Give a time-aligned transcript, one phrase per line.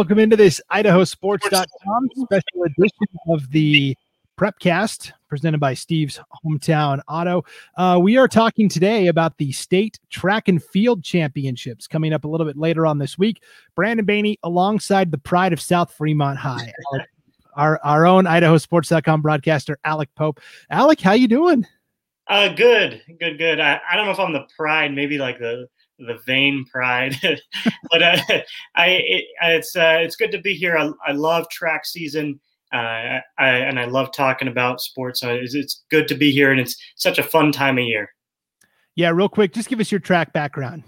[0.00, 3.94] Welcome into this IdahoSports.com special edition of the
[4.38, 7.44] Prepcast presented by Steve's Hometown Auto.
[7.76, 12.28] Uh, we are talking today about the state track and field championships coming up a
[12.28, 13.42] little bit later on this week.
[13.74, 16.72] Brandon Baney alongside the pride of South Fremont High,
[17.54, 20.40] our, our own IdahoSports.com broadcaster, Alec Pope.
[20.70, 21.66] Alec, how you doing?
[22.26, 23.60] Uh, good, good, good.
[23.60, 25.68] I, I don't know if I'm the pride, maybe like the
[26.00, 27.16] the vain pride.
[27.90, 28.16] but uh,
[28.74, 30.76] I, it, it's uh, it's good to be here.
[30.76, 32.40] I, I love track season,
[32.72, 35.20] uh, I, and I love talking about sports.
[35.20, 38.10] So it's, it's good to be here, and it's such a fun time of year.
[38.94, 40.82] Yeah, real quick, just give us your track background.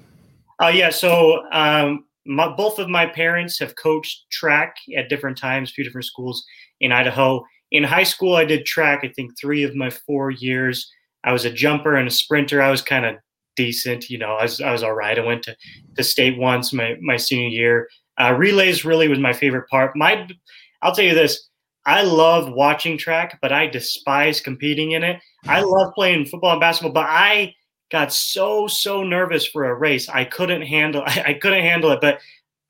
[0.61, 5.71] Oh yeah, so um, my, both of my parents have coached track at different times,
[5.71, 6.45] a few different schools
[6.81, 7.45] in Idaho.
[7.71, 9.01] In high school, I did track.
[9.03, 10.91] I think three of my four years.
[11.25, 12.61] I was a jumper and a sprinter.
[12.61, 13.17] I was kind of
[13.57, 14.11] decent.
[14.11, 15.19] You know, I was, I was all right.
[15.19, 15.57] I went to,
[15.97, 17.89] to state once my, my senior year.
[18.21, 19.97] Uh, relays really was my favorite part.
[19.97, 20.29] My,
[20.83, 21.49] I'll tell you this.
[21.85, 25.21] I love watching track, but I despise competing in it.
[25.47, 27.55] I love playing football and basketball, but I
[27.91, 30.09] got so so nervous for a race.
[30.09, 31.03] I couldn't handle.
[31.07, 32.01] I, I couldn't handle it.
[32.01, 32.21] But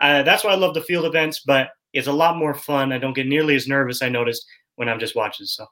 [0.01, 1.43] uh, that's why I love the field events.
[1.47, 2.93] But it's a lot more fun.
[2.93, 4.03] I don't get nearly as nervous.
[4.03, 4.45] I noticed
[4.77, 5.47] when I'm just watching.
[5.47, 5.67] So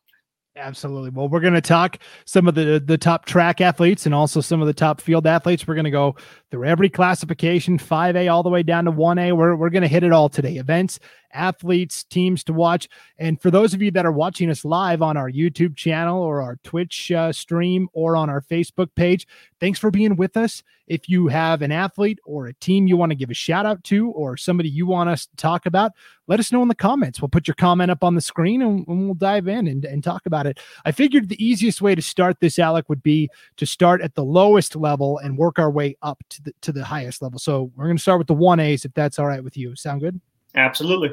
[0.60, 1.08] Absolutely.
[1.10, 4.60] Well, we're going to talk some of the the top track athletes and also some
[4.60, 5.66] of the top field athletes.
[5.66, 6.16] We're going to go
[6.50, 9.36] through every classification, 5A all the way down to 1A.
[9.36, 10.56] We're, we're going to hit it all today.
[10.56, 11.00] Events,
[11.32, 12.88] athletes, teams to watch.
[13.18, 16.42] And for those of you that are watching us live on our YouTube channel or
[16.42, 19.26] our Twitch uh, stream or on our Facebook page,
[19.60, 20.62] thanks for being with us.
[20.86, 23.84] If you have an athlete or a team you want to give a shout out
[23.84, 25.92] to or somebody you want us to talk about,
[26.26, 27.20] let us know in the comments.
[27.20, 30.02] We'll put your comment up on the screen and, and we'll dive in and, and
[30.02, 30.58] talk about it.
[30.84, 34.24] I figured the easiest way to start this, Alec, would be to start at the
[34.24, 37.38] lowest level and work our way up to the to the highest level.
[37.38, 39.76] So we're going to start with the one A's if that's all right with you.
[39.76, 40.20] Sound good?
[40.54, 41.10] Absolutely.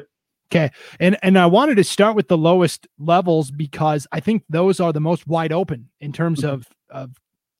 [0.50, 0.70] Okay.
[0.98, 4.92] And and I wanted to start with the lowest levels because I think those are
[4.92, 6.54] the most wide open in terms mm-hmm.
[6.54, 7.10] of of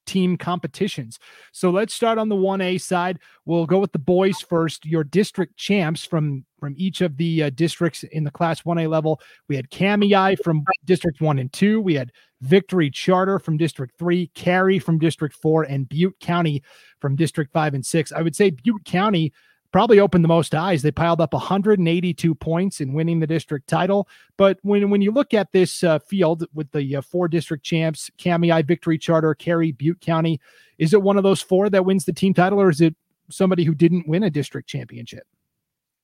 [0.09, 1.19] team competitions.
[1.53, 3.19] So let's start on the 1A side.
[3.45, 4.87] We'll go with the boys first.
[4.87, 9.21] Your district champs from from each of the uh, districts in the class 1A level.
[9.49, 11.81] We had Kamiah from district 1 and 2.
[11.81, 12.11] We had
[12.41, 16.63] Victory Charter from district 3, Carey from district 4 and Butte County
[17.01, 18.13] from district 5 and 6.
[18.13, 19.33] I would say Butte County
[19.73, 20.83] probably opened the most eyes.
[20.83, 24.09] They piled up 182 points in winning the district title.
[24.37, 28.11] But when, when you look at this uh, field with the uh, four district champs,
[28.19, 30.41] Kamiah, Victory Charter, Carey, Butte County,
[30.79, 32.95] is it one of those four that wins the team title, or is it
[33.31, 35.27] somebody who didn't win a district championship?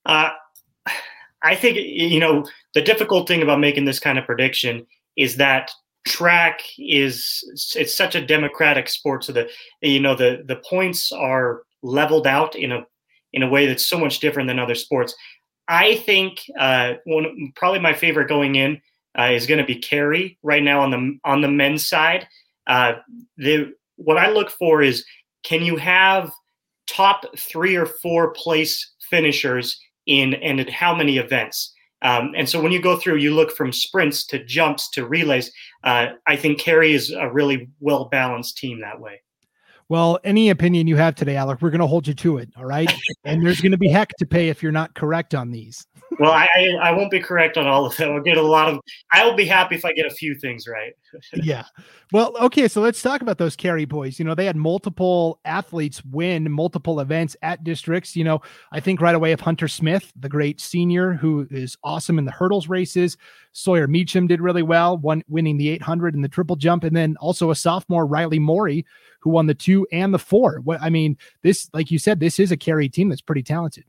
[0.05, 0.31] Uh,
[1.43, 4.87] I think, you know, the difficult thing about making this kind of prediction
[5.17, 5.71] is that
[6.07, 9.49] track is it's such a democratic sport so the
[9.81, 12.85] you know the the points are leveled out in a
[13.35, 15.15] in a way that's so much different than other sports.
[15.69, 18.81] I think uh, one probably my favorite going in
[19.19, 22.27] uh, is going to be Carey right now on the on the men's side.
[22.67, 22.95] Uh,
[23.37, 25.05] the what I look for is
[25.45, 26.33] can you have
[26.87, 31.73] top three or four place finishers in and how many events?
[32.03, 35.51] Um, and so when you go through, you look from sprints to jumps to relays.
[35.85, 39.23] Uh, I think Carey is a really well balanced team that way.
[39.89, 42.51] Well, any opinion you have today, Alec, we're going to hold you to it.
[42.57, 42.93] All right.
[43.25, 45.87] and there's going to be heck to pay if you're not correct on these.
[46.19, 46.49] well, I,
[46.81, 48.13] I won't be correct on all of them.
[48.13, 48.81] I'll get a lot of,
[49.13, 50.93] I will be happy if I get a few things right.
[51.35, 51.65] yeah.
[52.13, 52.69] Well, okay.
[52.69, 54.19] So let's talk about those Carey boys.
[54.19, 58.17] You know, they had multiple athletes win multiple events at districts.
[58.17, 58.43] You know,
[58.73, 62.33] I think right away of Hunter Smith, the great senior who is awesome in the
[62.33, 63.17] hurdles races.
[63.53, 66.85] Sawyer Meacham did really well, one winning the 800 and the triple jump.
[66.85, 68.85] And then also a sophomore, Riley Morey,
[69.25, 70.61] who won the two and the four.
[70.65, 73.85] What I mean, this, like you said, this is a Carey team that's pretty talented.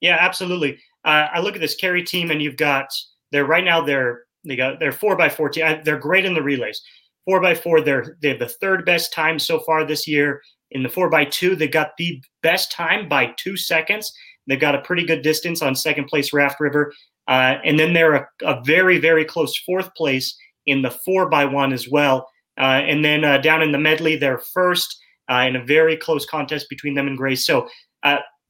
[0.00, 0.78] Yeah, absolutely.
[1.04, 2.88] Uh, I look at this Carey team, and you've got
[3.30, 5.52] they're right now they're they got they're four by four.
[5.54, 6.80] They're great in the relays.
[7.26, 10.40] Four by four, they're they have the third best time so far this year.
[10.70, 14.12] In the four by two, they got the best time by two seconds.
[14.46, 16.94] They've got a pretty good distance on second place Raft River,
[17.26, 21.44] uh, and then they're a, a very very close fourth place in the four by
[21.44, 22.26] one as well.
[22.58, 24.98] Uh, and then uh, down in the medley, they're first
[25.30, 27.44] uh, in a very close contest between them and Grace.
[27.44, 27.68] So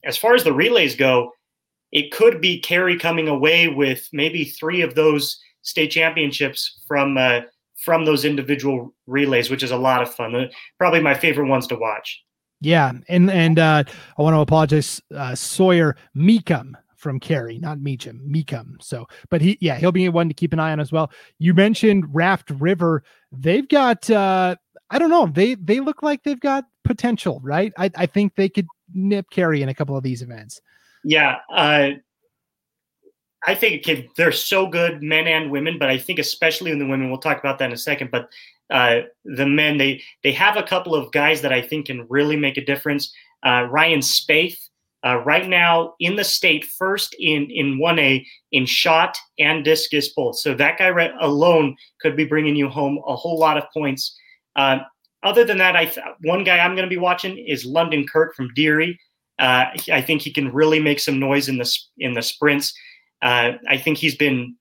[0.05, 1.33] as far as the relays go,
[1.93, 7.41] it could be Carey coming away with maybe three of those state championships from uh,
[7.85, 10.35] from those individual relays, which is a lot of fun.
[10.35, 12.23] Uh, probably my favorite ones to watch.
[12.61, 13.85] Yeah, and and uh,
[14.19, 18.83] I want to apologize, uh, Sawyer Meekum from Carey, not Meacham, Meekum.
[18.83, 21.11] So, but he, yeah, he'll be one to keep an eye on as well.
[21.39, 23.03] You mentioned Raft River.
[23.33, 24.57] They've got, uh,
[24.91, 27.73] I don't know, they they look like they've got potential, right?
[27.79, 30.61] I, I think they could nip Carey in a couple of these events.
[31.05, 31.91] Yeah, uh,
[33.47, 33.87] I think
[34.17, 37.39] they're so good, men and women, but I think especially in the women, we'll talk
[37.39, 38.11] about that in a second.
[38.11, 38.29] But
[38.71, 42.37] uh, the men, they they have a couple of guys that I think can really
[42.37, 43.13] make a difference.
[43.45, 44.68] Uh, Ryan Spaeth,
[45.05, 50.09] uh, right now in the state, first in in one A in shot and discus
[50.09, 50.39] both.
[50.39, 54.17] So that guy right alone could be bringing you home a whole lot of points.
[54.57, 54.79] Uh,
[55.23, 58.35] other than that, I th- one guy I'm going to be watching is London Kirk
[58.35, 58.99] from Deary.
[59.39, 62.75] Uh, I think he can really make some noise in the in the sprints.
[63.23, 64.57] Uh, I think he's been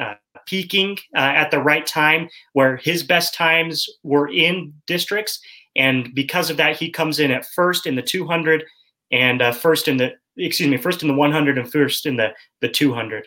[0.00, 0.14] uh,
[0.46, 5.40] peaking uh, at the right time where his best times were in districts.
[5.76, 8.64] And because of that, he comes in at first in the 200
[9.10, 12.32] and uh, first in the, excuse me, first in the 100 and first in the,
[12.60, 13.26] the 200.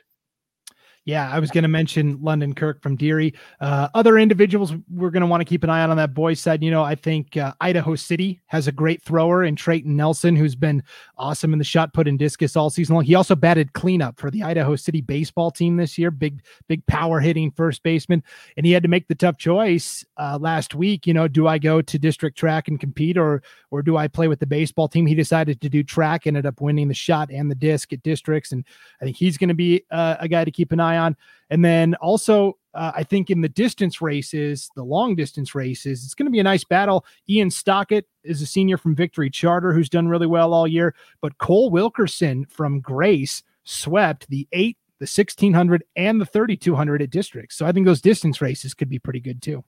[1.06, 3.34] Yeah, I was going to mention London Kirk from Deary.
[3.60, 6.40] Uh, other individuals we're going to want to keep an eye on on that boys
[6.40, 6.62] side.
[6.62, 10.54] You know, I think uh, Idaho City has a great thrower in Trayton Nelson, who's
[10.54, 10.84] been
[11.18, 13.04] awesome in the shot put and discus all season long.
[13.04, 16.12] He also batted cleanup for the Idaho City baseball team this year.
[16.12, 18.24] Big, big power hitting first baseman,
[18.56, 21.08] and he had to make the tough choice uh, last week.
[21.08, 24.28] You know, do I go to district track and compete, or or do I play
[24.28, 25.08] with the baseball team?
[25.08, 28.52] He decided to do track, ended up winning the shot and the disc at districts,
[28.52, 28.64] and
[29.02, 31.16] I think he's going to be uh, a guy to keep an eye on.
[31.50, 36.14] And then also, uh, I think in the distance races, the long distance races, it's
[36.14, 37.06] going to be a nice battle.
[37.30, 41.38] Ian Stockett is a senior from Victory Charter who's done really well all year, but
[41.38, 47.58] Cole Wilkerson from Grace swept the eight, the 1600, and the 3200 at districts.
[47.58, 49.64] So I think those distance races could be pretty good too.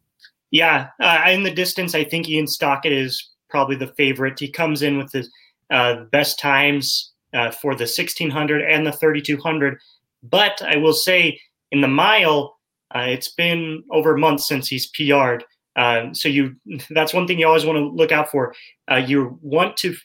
[0.51, 4.39] Yeah, uh, in the distance, I think Ian Stockett is probably the favorite.
[4.39, 5.27] He comes in with the
[5.71, 9.79] uh, best times uh, for the 1600 and the 3200.
[10.23, 11.39] But I will say
[11.71, 12.57] in the mile,
[12.95, 15.43] uh, it's been over a month since he's PR'd.
[15.75, 16.55] Uh, so you
[16.89, 18.53] that's one thing you always want to look out for.
[18.89, 19.95] Uh, you want to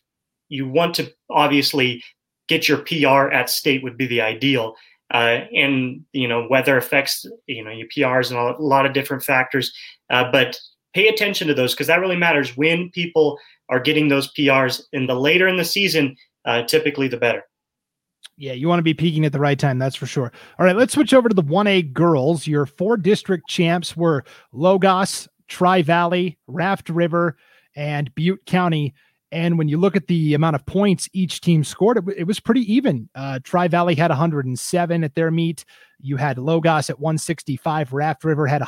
[0.49, 2.03] you want to obviously
[2.49, 4.75] get your PR at state would be the ideal.
[5.13, 9.23] Uh, and you know weather affects you know your PRs and a lot of different
[9.23, 9.73] factors.
[10.11, 10.59] Uh, but
[10.95, 13.39] pay attention to those because that really matters when people
[13.69, 14.83] are getting those PRs.
[14.93, 17.45] And the later in the season, uh, typically the better.
[18.37, 20.33] Yeah, you want to be peaking at the right time, that's for sure.
[20.59, 22.47] All right, let's switch over to the 1A girls.
[22.47, 27.37] Your four district champs were Logos, Tri Valley, Raft River,
[27.75, 28.95] and Butte County.
[29.33, 32.41] And when you look at the amount of points each team scored, it, it was
[32.41, 33.09] pretty even.
[33.15, 35.65] Uh, Tri Valley had 107 at their meet.
[36.01, 37.93] You had Logos at 165.
[37.93, 38.63] Raft River had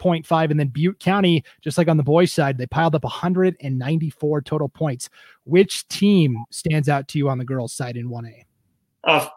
[0.00, 0.50] 176.5.
[0.50, 4.68] And then Butte County, just like on the boys' side, they piled up 194 total
[4.68, 5.08] points.
[5.44, 8.44] Which team stands out to you on the girls' side in 1A?
[9.04, 9.28] Uh,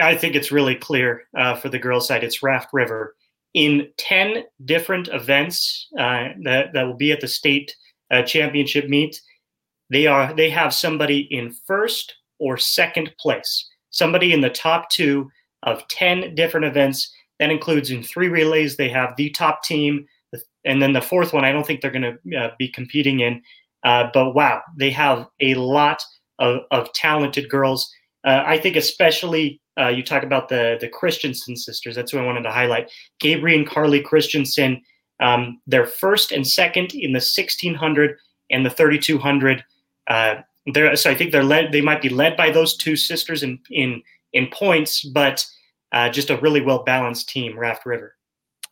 [0.00, 2.24] I think it's really clear uh, for the girls' side.
[2.24, 3.14] It's Raft River.
[3.54, 7.74] In 10 different events uh, that, that will be at the state–
[8.10, 9.20] uh, championship meet,
[9.90, 15.30] they are they have somebody in first or second place, somebody in the top two
[15.62, 17.12] of ten different events.
[17.38, 20.06] That includes in three relays they have the top team,
[20.64, 23.42] and then the fourth one I don't think they're going to uh, be competing in.
[23.84, 26.02] Uh, but wow, they have a lot
[26.38, 27.90] of, of talented girls.
[28.24, 31.94] Uh, I think especially uh, you talk about the the Christensen sisters.
[31.94, 32.90] That's what I wanted to highlight.
[33.20, 34.82] Gabriel and Carly Christensen
[35.20, 38.16] um, they're first and second in the 1600
[38.50, 39.64] and the 3200.
[40.06, 40.36] Uh,
[40.94, 41.72] so I think they're led.
[41.72, 44.02] They might be led by those two sisters in in
[44.32, 45.44] in points, but
[45.92, 48.14] uh, just a really well balanced team, Raft River.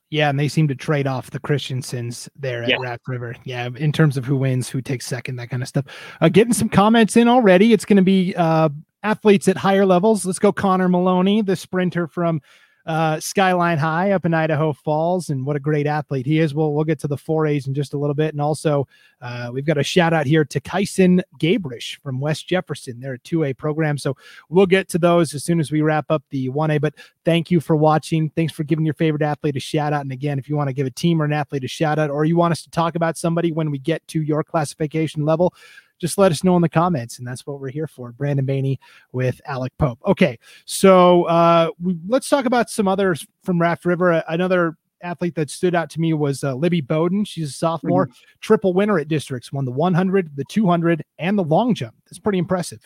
[0.09, 2.77] Yeah, and they seem to trade off the Christensens there at yeah.
[2.79, 3.35] Raft River.
[3.45, 5.87] Yeah, in terms of who wins, who takes second, that kind of stuff.
[6.21, 7.73] Uh, getting some comments in already.
[7.73, 8.69] It's going to be uh,
[9.03, 10.25] athletes at higher levels.
[10.25, 12.41] Let's go, Connor Maloney, the sprinter from
[12.87, 16.55] uh, Skyline High up in Idaho Falls, and what a great athlete he is.
[16.55, 18.87] We'll we'll get to the four A's in just a little bit, and also
[19.21, 23.01] uh, we've got a shout out here to Kyson Gabrish from West Jefferson.
[23.01, 24.17] They're a two A program, so
[24.49, 26.79] we'll get to those as soon as we wrap up the one A.
[26.79, 28.31] But thank you for watching.
[28.31, 30.03] Thanks for giving your favorite athlete a shout out.
[30.03, 32.11] And again, if you want to give a team or an athlete a shout out,
[32.11, 35.53] or you want us to talk about somebody when we get to your classification level
[35.99, 37.19] just let us know in the comments.
[37.19, 38.13] And that's what we're here for.
[38.13, 38.79] Brandon Baney
[39.13, 39.99] with Alec Pope.
[40.07, 40.39] Okay.
[40.65, 44.23] So uh, we, let's talk about some others from Raft River.
[44.29, 47.25] Another athlete that stood out to me was uh, Libby Bowden.
[47.25, 48.15] She's a sophomore, mm-hmm.
[48.41, 51.95] triple winner at districts, won the 100, the 200, and the long jump.
[52.07, 52.81] That's pretty impressive.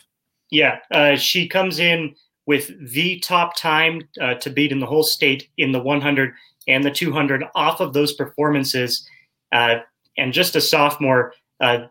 [0.49, 0.79] Yeah.
[0.91, 2.15] Uh, she comes in
[2.45, 6.33] with the top time uh, to beat in the whole state in the 100
[6.67, 9.07] and the 200 off of those performances.
[9.51, 9.77] Uh,
[10.17, 11.85] and just a sophomore, uh,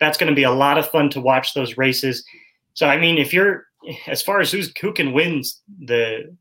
[0.00, 2.24] that's going to be a lot of fun to watch those races.
[2.74, 3.64] So, I mean, if you're
[4.06, 5.42] as far as who's who can win
[5.84, 6.34] the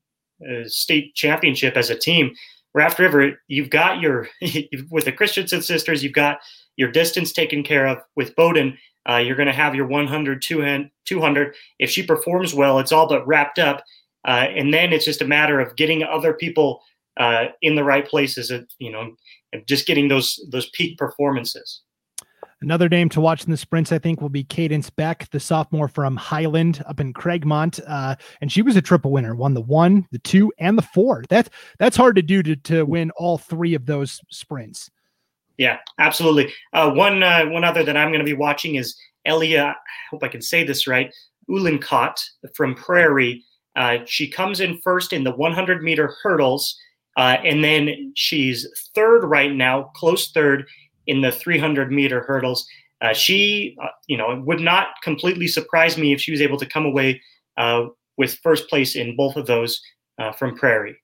[0.48, 2.34] uh, state championship as a team,
[2.74, 4.30] Raft River, you've got your
[4.92, 6.40] with the Christensen sisters, you've got
[6.76, 7.98] your distance taken care of.
[8.16, 8.78] With Bowden,
[9.10, 11.56] uh, you're going to have your 100, 200.
[11.80, 13.84] If she performs well, it's all but wrapped up.
[14.28, 16.82] Uh, and then it's just a matter of getting other people
[17.18, 19.16] uh, in the right places, at, you know,
[19.54, 21.82] and just getting those those peak performances.
[22.62, 25.88] Another name to watch in the sprints, I think, will be Cadence Beck, the sophomore
[25.88, 30.08] from Highland up in Craigmont, uh, and she was a triple winner, won the one,
[30.12, 31.24] the two, and the four.
[31.30, 34.90] That's that's hard to do to to win all three of those sprints.
[35.58, 36.52] Yeah, absolutely.
[36.74, 39.66] Uh, one uh, one other that I'm going to be watching is Elia.
[39.66, 39.76] I
[40.10, 41.14] hope I can say this right.
[41.48, 42.20] Uhlenkott
[42.56, 43.44] from Prairie.
[43.76, 46.76] Uh, she comes in first in the 100 meter hurdles,
[47.18, 50.66] uh, and then she's third right now, close third
[51.08, 52.68] in the 300 meter hurdles.
[53.02, 56.66] Uh, she, uh, you know, would not completely surprise me if she was able to
[56.66, 57.22] come away
[57.58, 57.86] uh,
[58.18, 59.82] with first place in both of those
[60.20, 60.98] uh, from Prairie.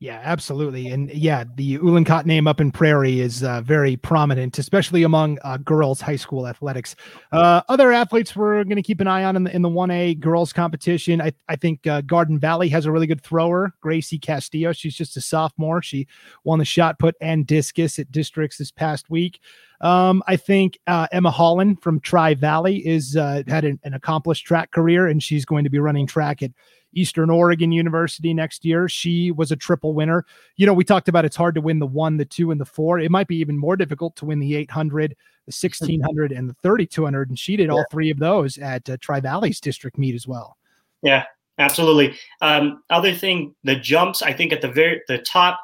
[0.00, 0.90] Yeah, absolutely.
[0.90, 5.56] And yeah, the Uhlenkott name up in Prairie is uh, very prominent, especially among uh,
[5.56, 6.94] girls' high school athletics.
[7.32, 10.20] Uh, other athletes we're going to keep an eye on in the, in the 1A
[10.20, 11.20] girls competition.
[11.20, 14.72] I, I think uh, Garden Valley has a really good thrower, Gracie Castillo.
[14.72, 15.82] She's just a sophomore.
[15.82, 16.06] She
[16.44, 19.40] won the shot put and discus at districts this past week.
[19.80, 24.46] Um, I think uh, Emma Holland from Tri Valley is uh, had an, an accomplished
[24.46, 26.52] track career, and she's going to be running track at
[26.92, 28.88] Eastern Oregon University next year.
[28.88, 30.24] She was a triple winner.
[30.56, 32.64] You know, we talked about it's hard to win the one, the two, and the
[32.64, 32.98] four.
[32.98, 35.14] It might be even more difficult to win the 800, the
[35.52, 37.28] 1600, and the 3200.
[37.28, 40.56] And she did all three of those at uh, Tri Valley's district meet as well.
[41.02, 41.24] Yeah,
[41.58, 42.16] absolutely.
[42.40, 45.60] Um, other thing, the jumps, I think at the very the top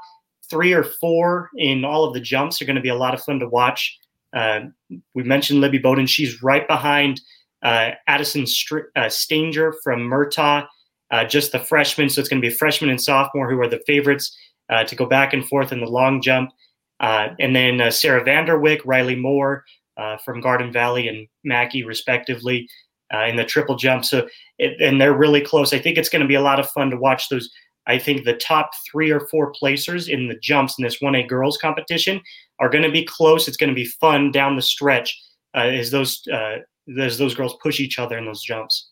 [0.49, 3.23] three or four in all of the jumps are going to be a lot of
[3.23, 3.99] fun to watch.
[4.33, 4.61] Uh,
[5.15, 6.07] we mentioned Libby Bowden.
[6.07, 7.21] She's right behind
[7.63, 10.67] uh, Addison Str- uh, Stanger from Murtaugh
[11.15, 12.11] uh, just the freshmen.
[12.11, 14.37] So it's going to be freshman and sophomore who are the favorites
[14.69, 16.51] uh, to go back and forth in the long jump.
[16.99, 19.65] Uh, and then uh, Sarah Vanderwick, Riley Moore
[19.97, 22.69] uh, from Garden Valley and Mackey, respectively,
[23.15, 24.05] uh, in the triple jump.
[24.05, 24.27] So,
[24.59, 25.73] it, and they're really close.
[25.73, 27.49] I think it's going to be a lot of fun to watch those.
[27.87, 31.59] I think the top three or four placers in the jumps in this 1A girls
[31.59, 32.21] competition
[32.59, 33.47] are going to be close.
[33.47, 35.17] It's going to be fun down the stretch
[35.55, 36.27] as those
[36.99, 38.91] as those girls push each other in those jumps.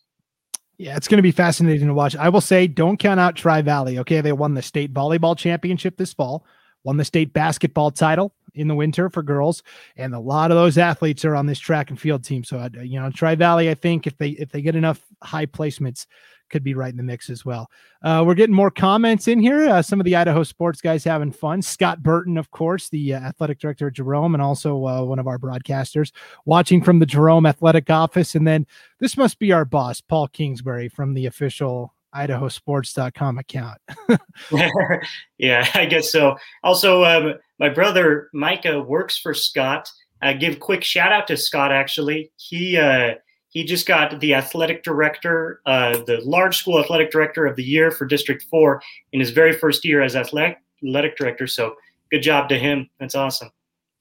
[0.77, 2.15] Yeah, it's going to be fascinating to watch.
[2.15, 3.99] I will say, don't count out Tri Valley.
[3.99, 6.45] Okay, they won the state volleyball championship this fall,
[6.83, 9.63] won the state basketball title in the winter for girls,
[9.97, 12.43] and a lot of those athletes are on this track and field team.
[12.43, 15.45] So, uh, you know, Tri Valley, I think if they if they get enough high
[15.45, 16.07] placements,
[16.53, 17.69] could be right in the mix as well.
[18.03, 19.67] Uh, we're getting more comments in here.
[19.67, 21.63] Uh, some of the Idaho sports guys having fun.
[21.63, 25.27] Scott Burton, of course, the uh, athletic director at Jerome, and also uh, one of
[25.27, 26.11] our broadcasters,
[26.45, 28.35] watching from the Jerome athletic office.
[28.35, 28.67] And then
[28.99, 33.81] this must be our boss, Paul Kingsbury, from the official idahosports.com account.
[35.39, 36.35] yeah, I guess so.
[36.63, 39.89] Also, um, my brother Micah works for Scott.
[40.21, 41.71] Uh, give quick shout out to Scott.
[41.71, 43.15] Actually, he uh,
[43.53, 47.91] he just got the athletic director, uh, the large school athletic director of the year
[47.91, 48.81] for District 4
[49.13, 51.45] in his very first year as athletic, athletic director.
[51.45, 51.75] So
[52.11, 52.89] good job to him.
[52.99, 53.51] That's awesome.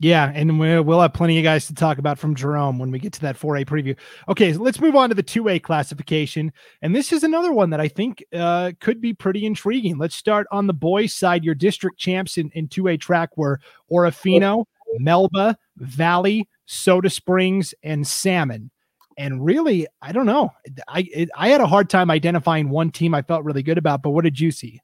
[0.00, 3.12] Yeah, and we'll have plenty of guys to talk about from Jerome when we get
[3.12, 3.96] to that 4A preview.
[4.28, 6.50] Okay, so let's move on to the 2A classification.
[6.80, 9.98] And this is another one that I think uh, could be pretty intriguing.
[9.98, 11.44] Let's start on the boys' side.
[11.44, 13.60] Your district champs in, in 2A track were
[13.92, 14.64] Orofino,
[14.98, 18.71] Melba, Valley, Soda Springs, and Salmon
[19.16, 20.50] and really, I don't know.
[20.88, 24.02] I it, I had a hard time identifying one team I felt really good about.
[24.02, 24.80] But what did you see?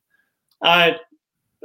[0.62, 0.92] Uh,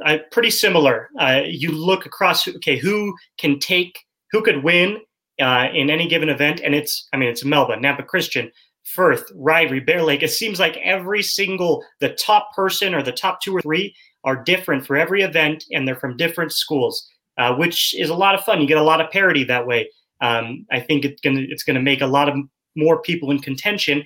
[0.04, 1.08] I, pretty similar.
[1.18, 2.46] Uh, you look across.
[2.46, 4.00] Okay, who can take?
[4.32, 4.98] Who could win
[5.40, 6.60] uh, in any given event?
[6.62, 7.08] And it's.
[7.12, 8.50] I mean, it's Melba, Nampa Christian,
[8.84, 10.22] Firth, Rivalry, Bear Lake.
[10.22, 13.94] It seems like every single the top person or the top two or three
[14.24, 17.06] are different for every event, and they're from different schools,
[17.38, 18.60] uh, which is a lot of fun.
[18.60, 19.88] You get a lot of parity that way.
[20.20, 22.36] Um, I think it's gonna it's gonna make a lot of
[22.76, 24.04] more people in contention.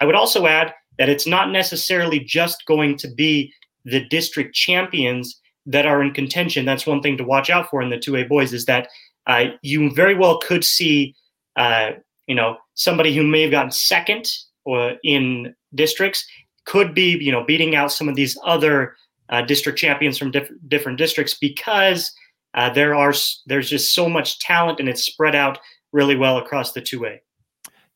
[0.00, 3.52] I would also add that it's not necessarily just going to be
[3.84, 6.64] the district champions that are in contention.
[6.64, 8.88] That's one thing to watch out for in the 2A boys is that
[9.26, 11.14] uh, you very well could see,
[11.56, 11.92] uh,
[12.26, 14.30] you know, somebody who may have gotten second
[14.64, 16.24] or in districts
[16.64, 18.96] could be, you know, beating out some of these other
[19.28, 22.12] uh, district champions from diff- different districts because
[22.54, 23.12] uh, there are
[23.46, 25.58] there's just so much talent and it's spread out
[25.92, 27.18] really well across the 2A.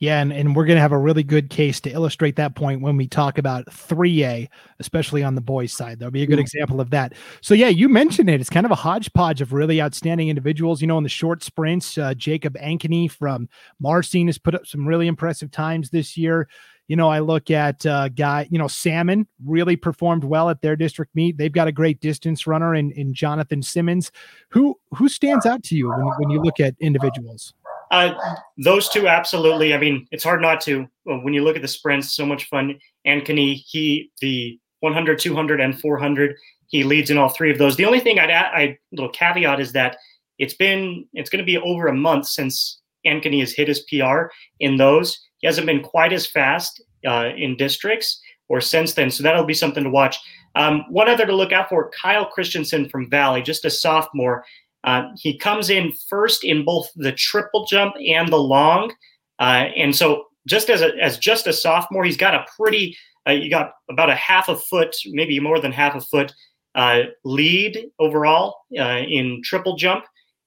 [0.01, 2.81] Yeah, and, and we're going to have a really good case to illustrate that point
[2.81, 5.99] when we talk about 3A, especially on the boys' side.
[5.99, 6.41] There'll be a good mm-hmm.
[6.41, 7.13] example of that.
[7.43, 8.41] So, yeah, you mentioned it.
[8.41, 10.81] It's kind of a hodgepodge of really outstanding individuals.
[10.81, 13.47] You know, in the short sprints, uh, Jacob Ankeny from
[13.79, 16.49] Marsing has put up some really impressive times this year.
[16.89, 20.77] You know, I look at uh, guy, you know, Salmon really performed well at their
[20.77, 21.37] district meet.
[21.37, 24.11] They've got a great distance runner in, in Jonathan Simmons.
[24.49, 27.53] Who who stands out to you when, when you look at individuals?
[27.91, 28.15] Uh,
[28.57, 29.75] those two, absolutely.
[29.75, 32.15] I mean, it's hard not to when you look at the sprints.
[32.15, 32.79] So much fun.
[33.07, 36.37] Ankeny, he the 100, 200, and 400.
[36.69, 37.77] He leads in all three of those.
[37.77, 39.97] The only thing I'd add, I little caveat is that
[40.39, 44.27] it's been it's going to be over a month since Ankeny has hit his PR
[44.61, 45.19] in those.
[45.39, 49.55] He hasn't been quite as fast uh, in districts or since then, so that'll be
[49.55, 50.19] something to watch.
[50.55, 54.45] Um, one other to look out for: Kyle Christensen from Valley, just a sophomore.
[54.85, 58.93] Uh, he comes in first in both the triple jump and the long,
[59.39, 62.97] uh, and so just as a, as just a sophomore, he's got a pretty
[63.29, 66.33] uh, you got about a half a foot, maybe more than half a foot
[66.75, 70.05] uh, lead overall uh, in triple jump,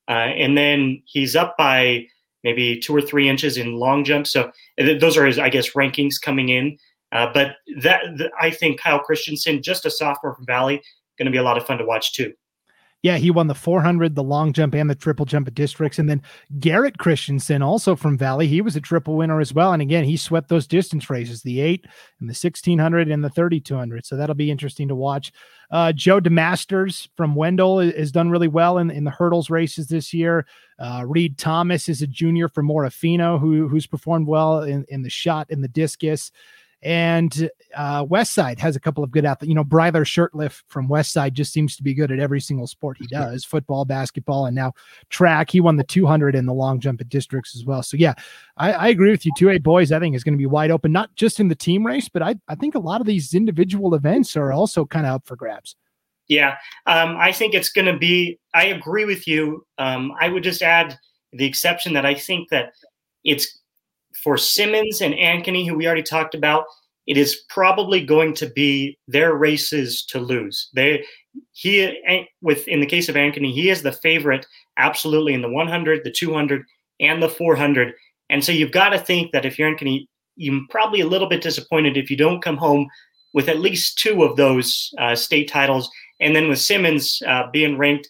[0.10, 2.06] uh, and then he's up by
[2.44, 4.28] maybe two or three inches in long jump.
[4.28, 6.78] So those are his, I guess, rankings coming in.
[7.12, 10.82] but that I think Kyle Christensen, just a sophomore from Valley,
[11.18, 12.34] going to be a lot of fun to watch too.
[13.04, 16.00] Yeah, he won the 400, the long jump, and the triple jump at districts.
[16.00, 16.22] And then
[16.58, 19.74] Garrett Christensen, also from Valley, he was a triple winner as well.
[19.74, 21.84] And again, he swept those distance races, the eight
[22.22, 24.06] and the 1600 and the 3200.
[24.06, 25.34] So that'll be interesting to watch.
[25.70, 30.14] Uh, Joe DeMasters from Wendell has done really well in, in the hurdles races this
[30.14, 30.46] year.
[30.80, 35.10] Uh, Reed Thomas is a junior from Orofino who, who's performed well in, in the
[35.10, 36.32] shot and the discus.
[36.84, 39.50] And uh, Westside has a couple of good athletes.
[39.50, 42.98] You know, Bryler Shirtliff from Westside just seems to be good at every single sport
[43.00, 44.74] he does football, basketball, and now
[45.10, 45.50] track.
[45.50, 47.84] He won the 200 and the long jump at districts as well.
[47.84, 48.14] So, yeah,
[48.58, 49.32] I, I agree with you.
[49.40, 51.86] 2A boys, I think, is going to be wide open, not just in the team
[51.86, 55.16] race, but I, I think a lot of these individual events are also kind of
[55.16, 55.76] up for grabs.
[56.28, 59.66] Yeah, um, I think it's going to be, I agree with you.
[59.78, 60.98] Um, I would just add
[61.34, 62.74] the exception that I think that
[63.24, 63.60] it's
[64.22, 66.66] for Simmons and Ankeny, who we already talked about,
[67.08, 70.70] it is probably going to be their races to lose.
[70.74, 71.04] They
[71.52, 74.46] he with in the case of Ankeny, he is the favorite
[74.78, 76.64] absolutely in the 100, the 200,
[77.00, 77.94] and the 400.
[78.30, 81.42] And so you've got to think that if you're Ankeny, you're probably a little bit
[81.42, 82.88] disappointed if you don't come home
[83.34, 85.90] with at least two of those uh, state titles.
[86.20, 88.08] And then with Simmons uh, being ranked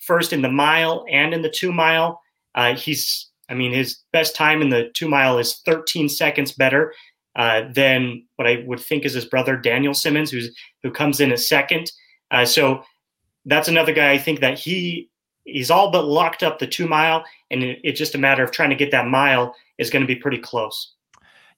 [0.00, 2.20] first in the mile and in the two mile,
[2.54, 6.94] uh, he's I mean, his best time in the two mile is 13 seconds better
[7.36, 11.32] uh, than what I would think is his brother Daniel Simmons, who's who comes in
[11.32, 11.92] a second.
[12.30, 12.82] Uh, so
[13.44, 15.10] that's another guy I think that he
[15.44, 18.52] he's all but locked up the two mile, and it, it's just a matter of
[18.52, 20.94] trying to get that mile is going to be pretty close.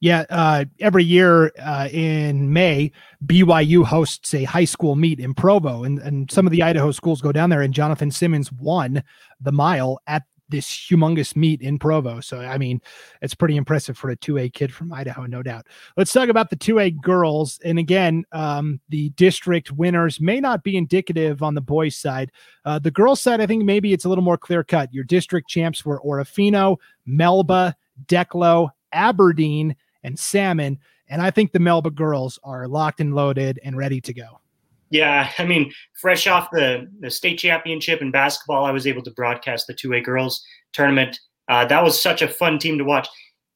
[0.01, 2.91] Yeah, uh, every year uh, in May,
[3.25, 7.23] BYU hosts a high school meet in Provo, and, and some of the Idaho schools
[7.23, 7.63] go down there.
[7.63, 9.03] And Jonathan Simmons won
[9.41, 12.21] the mile at this humongous meet in Provo.
[12.21, 12.81] So, I mean,
[13.23, 15.67] it's pretty impressive for a 2A kid from Idaho, no doubt.
[15.97, 17.59] Let's talk about the 2A girls.
[17.65, 22.31] And again, um, the district winners may not be indicative on the boys' side.
[22.65, 24.93] Uh, the girls' side, I think maybe it's a little more clear cut.
[24.93, 26.77] Your district champs were Orofino,
[27.07, 27.77] Melba,
[28.07, 30.79] Declo, Aberdeen, and Salmon.
[31.09, 34.41] And I think the Melba girls are locked and loaded and ready to go.
[34.95, 39.11] Yeah, I mean, fresh off the, the state championship in basketball, I was able to
[39.11, 40.41] broadcast the 2A girls
[40.73, 41.19] tournament.
[41.49, 43.09] Uh, that was such a fun team to watch.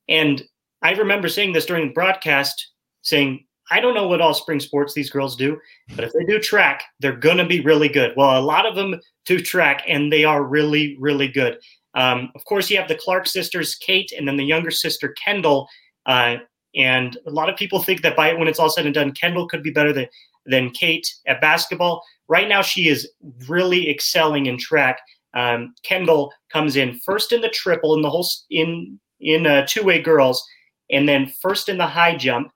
[0.08, 0.42] And
[0.82, 2.72] I remember saying this during the broadcast,
[3.02, 5.60] saying, I don't know what all spring sports these girls do,
[5.94, 8.14] but if they do track, they're going to be really good.
[8.16, 11.58] Well, a lot of them do track, and they are really, really good.
[11.94, 15.68] Um, of course, you have the Clark sisters, Kate, and then the younger sister, Kendall.
[16.04, 16.38] Uh,
[16.74, 19.46] and a lot of people think that by when it's all said and done, Kendall
[19.46, 20.08] could be better than
[20.48, 22.02] than Kate at basketball.
[22.28, 23.08] Right now, she is
[23.48, 25.00] really excelling in track.
[25.34, 29.84] Um, Kendall comes in first in the triple in the whole in in uh, two
[29.84, 30.44] way girls,
[30.90, 32.50] and then first in the high jump.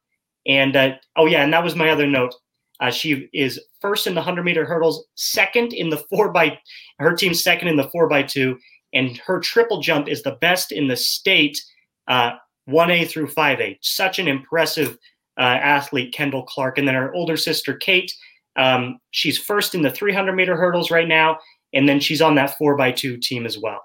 [0.46, 2.34] And uh, oh yeah, and that was my other note.
[2.80, 6.58] Uh, she is first in the hundred meter hurdles, second in the four by
[6.98, 8.58] her team's second in the four by two,
[8.92, 11.62] and her triple jump is the best in the state,
[12.08, 12.32] uh,
[12.64, 13.78] one A through five A.
[13.82, 14.98] Such an impressive
[15.38, 18.12] uh, athlete, Kendall Clark, and then her older sister, Kate.
[18.56, 21.38] Um, she's first in the 300 meter hurdles right now,
[21.72, 23.80] and then she's on that four by two team as well.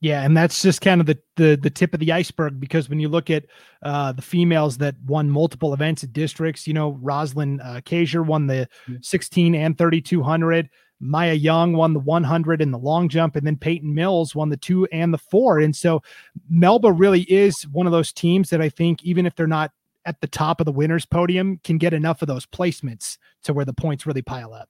[0.00, 3.00] Yeah, and that's just kind of the the, the tip of the iceberg because when
[3.00, 3.46] you look at
[3.82, 7.80] uh, the females that won multiple events at districts, you know, Roslyn uh,
[8.22, 8.68] won the
[9.00, 10.68] 16 and 3200.
[11.00, 14.56] Maya Young won the 100 and the long jump, and then Peyton Mills won the
[14.56, 15.58] two and the four.
[15.58, 16.02] And so
[16.48, 19.72] Melba really is one of those teams that I think, even if they're not
[20.06, 23.64] at the top of the winners podium can get enough of those placements to where
[23.64, 24.68] the points really pile up.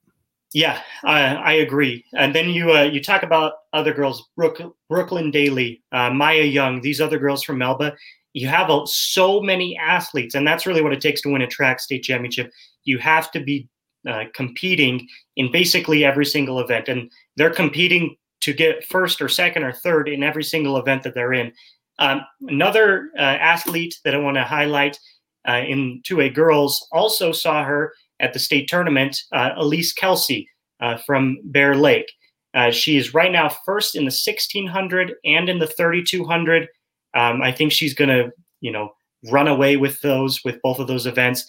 [0.53, 2.05] Yeah, I, I agree.
[2.13, 6.81] And then you uh, you talk about other girls, Brooke, Brooklyn Daly, uh, Maya Young,
[6.81, 7.93] these other girls from Melba.
[8.33, 11.47] You have a, so many athletes, and that's really what it takes to win a
[11.47, 12.51] track state championship.
[12.85, 13.67] You have to be
[14.07, 19.63] uh, competing in basically every single event, and they're competing to get first or second
[19.63, 21.51] or third in every single event that they're in.
[21.99, 24.99] Um, another uh, athlete that I want to highlight
[25.47, 30.47] uh, in 2A girls also saw her at the state tournament, uh, Elise Kelsey
[30.79, 32.11] uh, from Bear Lake.
[32.53, 36.67] Uh, she is right now first in the 1600 and in the 3200.
[37.13, 38.31] Um, I think she's going to,
[38.61, 38.93] you know,
[39.29, 41.45] run away with those, with both of those events.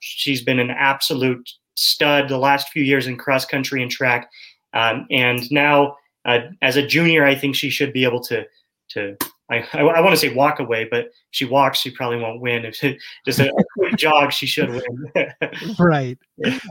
[0.00, 4.28] She's been an absolute stud the last few years in cross country and track.
[4.74, 8.44] Um, and now, uh, as a junior, I think she should be able to
[8.90, 9.16] to
[9.50, 12.66] I, I, I want to say walk away, but she walks, she probably won't win.
[12.66, 12.80] If
[13.24, 15.32] just a, a quick jog, she should win.
[15.78, 16.18] right.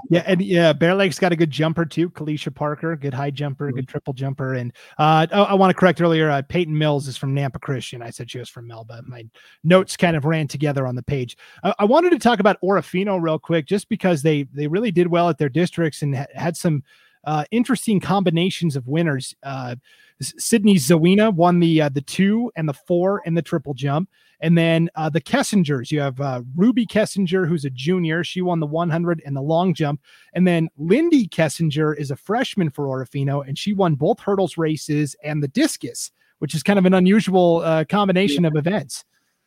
[0.09, 2.09] Yeah, and yeah, Bear Lake's got a good jumper too.
[2.09, 3.77] Kalisha Parker, good high jumper, mm-hmm.
[3.77, 6.29] good triple jumper, and uh, I, I want to correct earlier.
[6.29, 8.01] Uh, Peyton Mills is from Nampa Christian.
[8.01, 9.01] I said she was from Melba.
[9.07, 9.25] My
[9.63, 11.35] notes kind of ran together on the page.
[11.63, 15.07] Uh, I wanted to talk about Orofino real quick, just because they they really did
[15.07, 16.83] well at their districts and ha- had some
[17.27, 19.35] uh, interesting combinations of winners.
[19.43, 19.75] Uh,
[20.21, 24.09] Sydney Zawina won the uh, the two and the four and the triple jump.
[24.39, 28.23] And then uh, the Kessingers, you have uh, Ruby Kessinger, who's a junior.
[28.23, 29.99] She won the 100 and the long jump.
[30.33, 35.15] And then Lindy Kessinger is a freshman for Orofino, and she won both hurdles races
[35.23, 38.49] and the discus, which is kind of an unusual uh, combination yeah.
[38.49, 39.03] of events.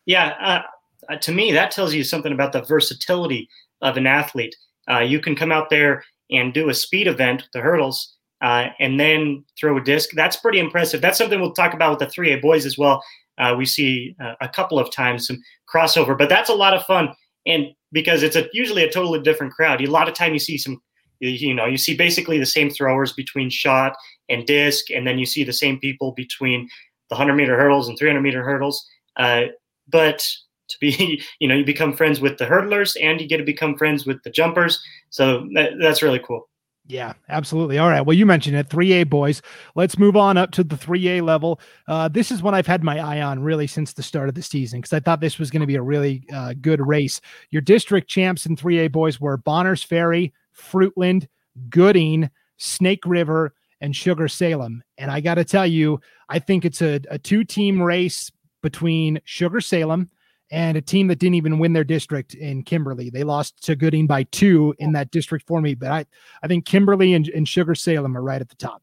[0.06, 0.34] Yeah.
[0.40, 3.48] Uh, uh, to me, that tells you something about the versatility
[3.80, 4.54] of an athlete.
[4.90, 8.98] Uh, you can come out there and do a speed event, the hurdles, uh, and
[8.98, 10.10] then throw a disc.
[10.14, 11.00] That's pretty impressive.
[11.00, 13.02] That's something we'll talk about with the 3A boys as well.
[13.38, 15.40] Uh, we see uh, a couple of times some
[15.72, 17.10] crossover, but that's a lot of fun.
[17.46, 20.58] And because it's a usually a totally different crowd, a lot of time you see
[20.58, 20.80] some,
[21.20, 23.94] you know, you see basically the same throwers between shot
[24.28, 26.68] and disc, and then you see the same people between
[27.08, 28.86] the 100 meter hurdles and 300 meter hurdles.
[29.16, 29.46] Uh,
[29.88, 30.26] but
[30.70, 33.76] to be, you know, you become friends with the hurdlers and you get to become
[33.76, 34.82] friends with the jumpers.
[35.10, 36.48] So that, that's really cool.
[36.86, 37.78] Yeah, absolutely.
[37.78, 38.00] All right.
[38.00, 39.42] Well, you mentioned it, 3A boys.
[39.76, 41.60] Let's move on up to the 3A level.
[41.86, 44.42] Uh, this is one I've had my eye on really since the start of the
[44.42, 47.20] season because I thought this was going to be a really uh, good race.
[47.50, 51.28] Your district champs in 3A boys were Bonners Ferry, Fruitland,
[51.68, 54.82] Gooding, Snake River, and Sugar Salem.
[54.98, 59.20] And I got to tell you, I think it's a, a two team race between
[59.24, 60.10] Sugar Salem
[60.50, 63.10] and a team that didn't even win their district in Kimberly.
[63.10, 65.74] They lost to Gooding by two in that district for me.
[65.74, 66.06] But I,
[66.42, 68.82] I think Kimberly and, and Sugar Salem are right at the top.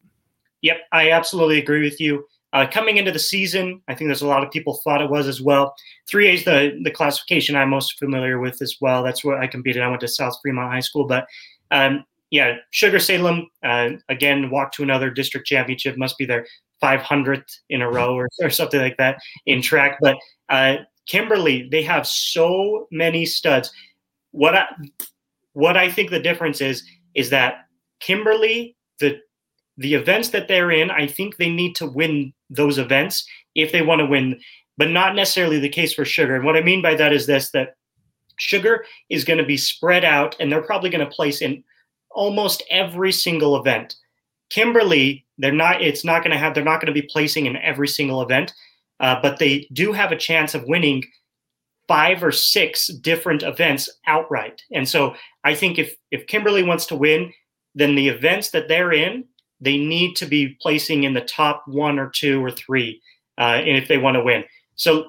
[0.62, 2.26] Yep, I absolutely agree with you.
[2.54, 5.28] Uh, coming into the season, I think there's a lot of people thought it was
[5.28, 5.76] as well.
[6.12, 9.04] 3A is the, the classification I'm most familiar with as well.
[9.04, 9.84] That's where I competed.
[9.84, 11.06] I went to South Fremont High School.
[11.06, 11.28] But
[11.72, 15.98] um, yeah, Sugar Salem, uh, again, walked to another district championship.
[15.98, 16.48] Must be their
[16.82, 19.98] 500th in a row or, or something like that in track.
[20.02, 20.18] But
[20.50, 20.78] uh,
[21.08, 23.72] Kimberly, they have so many studs.
[24.32, 24.66] What I
[25.54, 26.84] what I think the difference is
[27.16, 27.66] is that
[28.00, 29.20] Kimberly, the
[29.78, 33.82] the events that they're in, I think they need to win those events if they
[33.82, 34.40] want to win,
[34.78, 36.36] but not necessarily the case for Sugar.
[36.36, 37.76] And what I mean by that is this that
[38.38, 41.64] Sugar is going to be spread out and they're probably going to place in
[42.12, 43.96] almost every single event.
[44.50, 47.58] Kimberly, they're not it's not going to have they're not going to be placing in
[47.58, 48.54] every single event
[49.00, 51.04] uh, but they do have a chance of winning
[51.88, 54.62] five or six different events outright.
[54.74, 57.32] And so I think if if Kimberly wants to win,
[57.76, 59.26] then the events that they're in,
[59.62, 63.02] they need to be placing in the top one or two or three,
[63.38, 64.44] uh, and if they want to win.
[64.76, 65.06] So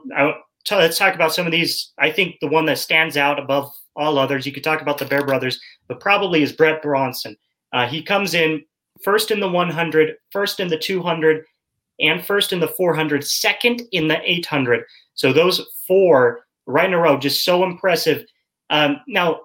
[0.71, 1.93] let's talk about some of these.
[1.99, 5.05] I think the one that stands out above all others, you could talk about the
[5.05, 7.37] Bear Brothers, but probably is Brett Bronson.
[7.73, 8.65] Uh, he comes in
[9.03, 11.45] first in the 100, first in the 200,
[12.01, 14.85] and first in the 400, second in the 800.
[15.15, 18.25] So those four right in a row, just so impressive.
[18.71, 19.41] Um, now,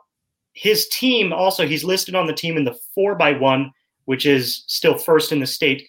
[0.54, 3.72] his team also, he's listed on the team in the four by one,
[4.06, 5.88] which is still first in the state.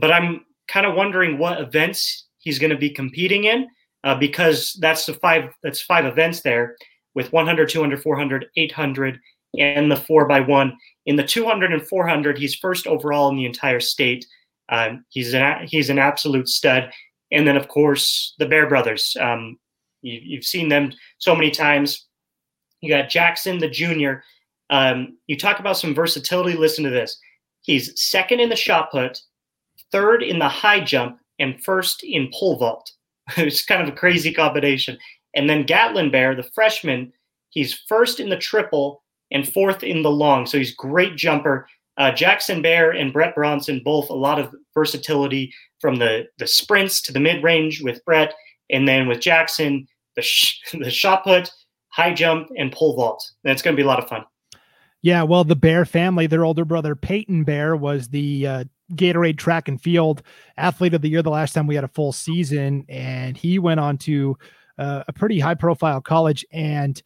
[0.00, 3.68] But I'm kind of wondering what events he's going to be competing in
[4.04, 6.76] uh, because that's the five that's five events there
[7.14, 9.20] with 100, 200, 400, 800,
[9.58, 10.76] and the four by one.
[11.06, 14.26] In the 200 and 400, he's first overall in the entire state.
[14.68, 16.92] Um, he's an he's an absolute stud.
[17.30, 19.16] And then of course the Bear Brothers.
[19.20, 19.58] Um,
[20.02, 22.06] you, have seen them so many times.
[22.80, 24.24] You got Jackson the junior.
[24.70, 26.56] Um, you talk about some versatility.
[26.56, 27.18] Listen to this.
[27.60, 29.20] He's second in the shot put,
[29.92, 32.90] third in the high jump, and first in pole vault.
[33.36, 34.98] it's kind of a crazy combination.
[35.34, 37.12] And then Gatlin Bear, the freshman,
[37.50, 40.46] he's first in the triple and fourth in the long.
[40.46, 41.68] So he's great jumper.
[41.98, 47.00] Uh, Jackson Bear and Brett Bronson both a lot of versatility from the the sprints
[47.02, 48.34] to the mid range with Brett,
[48.70, 51.50] and then with Jackson the sh- the shot put,
[51.88, 53.30] high jump, and pole vault.
[53.44, 54.24] That's going to be a lot of fun.
[55.02, 59.66] Yeah, well, the Bear family, their older brother Peyton Bear was the uh, Gatorade track
[59.66, 60.22] and field
[60.56, 63.80] athlete of the year the last time we had a full season, and he went
[63.80, 64.38] on to
[64.78, 67.02] uh, a pretty high profile college and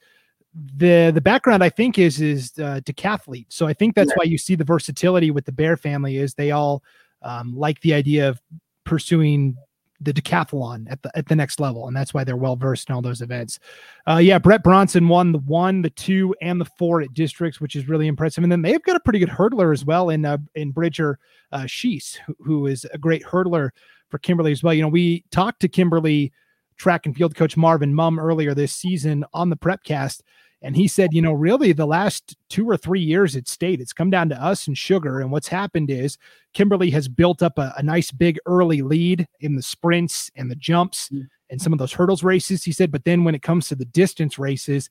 [0.77, 3.47] the the background I think is is uh, decathlete.
[3.49, 4.16] So I think that's yeah.
[4.16, 6.83] why you see the versatility with the Bear family is they all
[7.23, 8.40] um, like the idea of
[8.85, 9.57] pursuing
[10.01, 12.95] the decathlon at the at the next level, and that's why they're well versed in
[12.95, 13.59] all those events.
[14.07, 17.77] Uh, yeah, Brett Bronson won the one, the two, and the four at districts, which
[17.77, 18.42] is really impressive.
[18.42, 21.19] And then they've got a pretty good hurdler as well in uh, in Bridger
[21.53, 23.71] uh, Sheese, who, who is a great hurdler
[24.09, 24.75] for Kimberly as well.
[24.75, 26.33] You know, we talked to Kimberly
[26.77, 30.23] track and field coach Marvin Mum earlier this season on the Prepcast,
[30.62, 33.92] and he said, you know, really the last two or three years at state, it's
[33.92, 35.21] come down to us and sugar.
[35.21, 36.16] And what's happened is
[36.55, 40.57] Kimberly has built up a, a nice big early lead in the sprints and the
[40.57, 41.27] jumps mm.
[41.51, 42.64] and some of those hurdles races.
[42.64, 44.88] He said, but then when it comes to the distance races,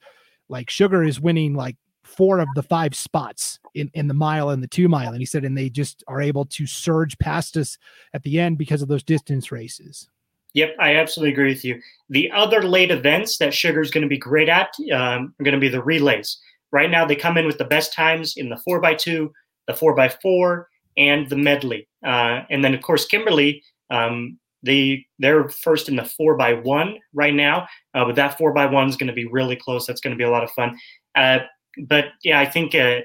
[0.49, 4.61] like sugar is winning like four of the five spots in, in the mile and
[4.61, 5.09] the two mile.
[5.09, 7.79] And he said, and they just are able to surge past us
[8.13, 10.07] at the end because of those distance races.
[10.55, 11.81] Yep, I absolutely agree with you.
[12.09, 15.53] The other late events that Sugar is going to be great at um, are going
[15.53, 16.37] to be the relays.
[16.71, 19.29] Right now, they come in with the best times in the 4x2,
[19.67, 20.63] the 4x4,
[20.97, 21.87] and the medley.
[22.05, 27.67] Uh, and then, of course, Kimberly, um, they, they're first in the 4x1 right now,
[27.93, 29.85] uh, but that 4x1 is going to be really close.
[29.85, 30.77] That's going to be a lot of fun.
[31.15, 31.39] Uh,
[31.85, 33.01] but yeah, I think uh,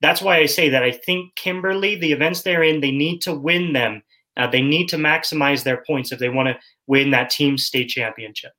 [0.00, 0.82] that's why I say that.
[0.82, 4.02] I think Kimberly, the events they're in, they need to win them
[4.36, 7.88] uh, they need to maximize their points if they want to win that team state
[7.88, 8.52] championship.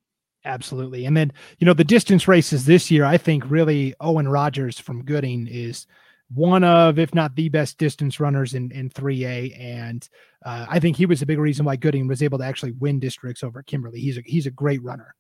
[0.46, 1.06] Absolutely.
[1.06, 5.04] And then, you know, the distance races this year, I think really Owen Rogers from
[5.04, 5.88] Gooding is
[6.34, 9.60] one of, if not the best distance runners in, in 3A.
[9.60, 10.08] And
[10.46, 13.00] uh, I think he was a big reason why Gooding was able to actually win
[13.00, 14.00] districts over Kimberly.
[14.00, 15.16] He's a, he's a great runner.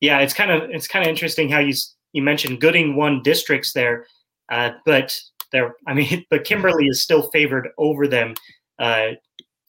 [0.00, 0.18] Yeah.
[0.18, 1.74] It's kind of, it's kind of interesting how you,
[2.12, 4.06] you mentioned Gooding won districts there,
[4.50, 5.16] uh, but
[5.52, 8.34] there, I mean, but Kimberly is still favored over them
[8.80, 9.10] uh,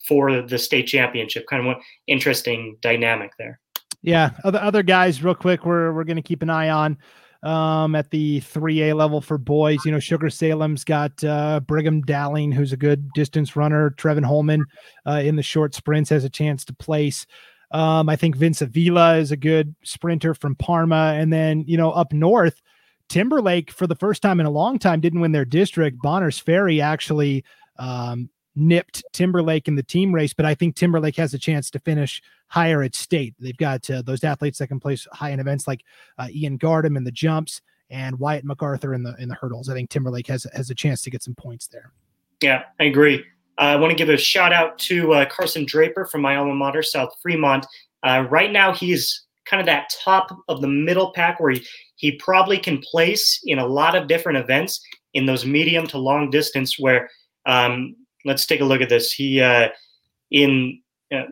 [0.08, 1.46] for the state championship.
[1.48, 3.60] Kind of one interesting dynamic there.
[4.02, 6.98] Yeah, other other guys, real quick, we're we're going to keep an eye on
[7.46, 9.80] um, at the 3A level for boys.
[9.86, 13.92] You know, Sugar Salem's got uh, Brigham Dowling, who's a good distance runner.
[13.92, 14.66] Trevin Holman
[15.06, 17.26] uh, in the short sprints has a chance to place.
[17.72, 21.16] Um, I think Vince Avila is a good sprinter from Parma.
[21.18, 22.62] And then, you know, up north,
[23.10, 26.02] Timberlake, for the first time in a long time, didn't win their district.
[26.02, 27.44] Bonners Ferry actually
[27.78, 31.80] um, nipped Timberlake in the team race, but I think Timberlake has a chance to
[31.80, 33.34] finish higher at state.
[33.40, 35.84] They've got uh, those athletes that can place high in events like
[36.18, 39.70] uh, Ian Gardam in the jumps and Wyatt MacArthur in the in the hurdles.
[39.70, 41.92] I think Timberlake has has a chance to get some points there.
[42.42, 43.24] Yeah, I agree.
[43.58, 46.54] Uh, I want to give a shout out to uh, Carson Draper from my alma
[46.54, 47.66] mater, South Fremont.
[48.04, 51.66] Uh, right now, he's kind of that top of the middle pack where he,
[51.96, 54.82] he probably can place in a lot of different events
[55.14, 57.10] in those medium to long distance where
[57.46, 59.14] um, let's take a look at this.
[59.14, 59.70] He uh,
[60.32, 60.82] in
[61.14, 61.24] uh,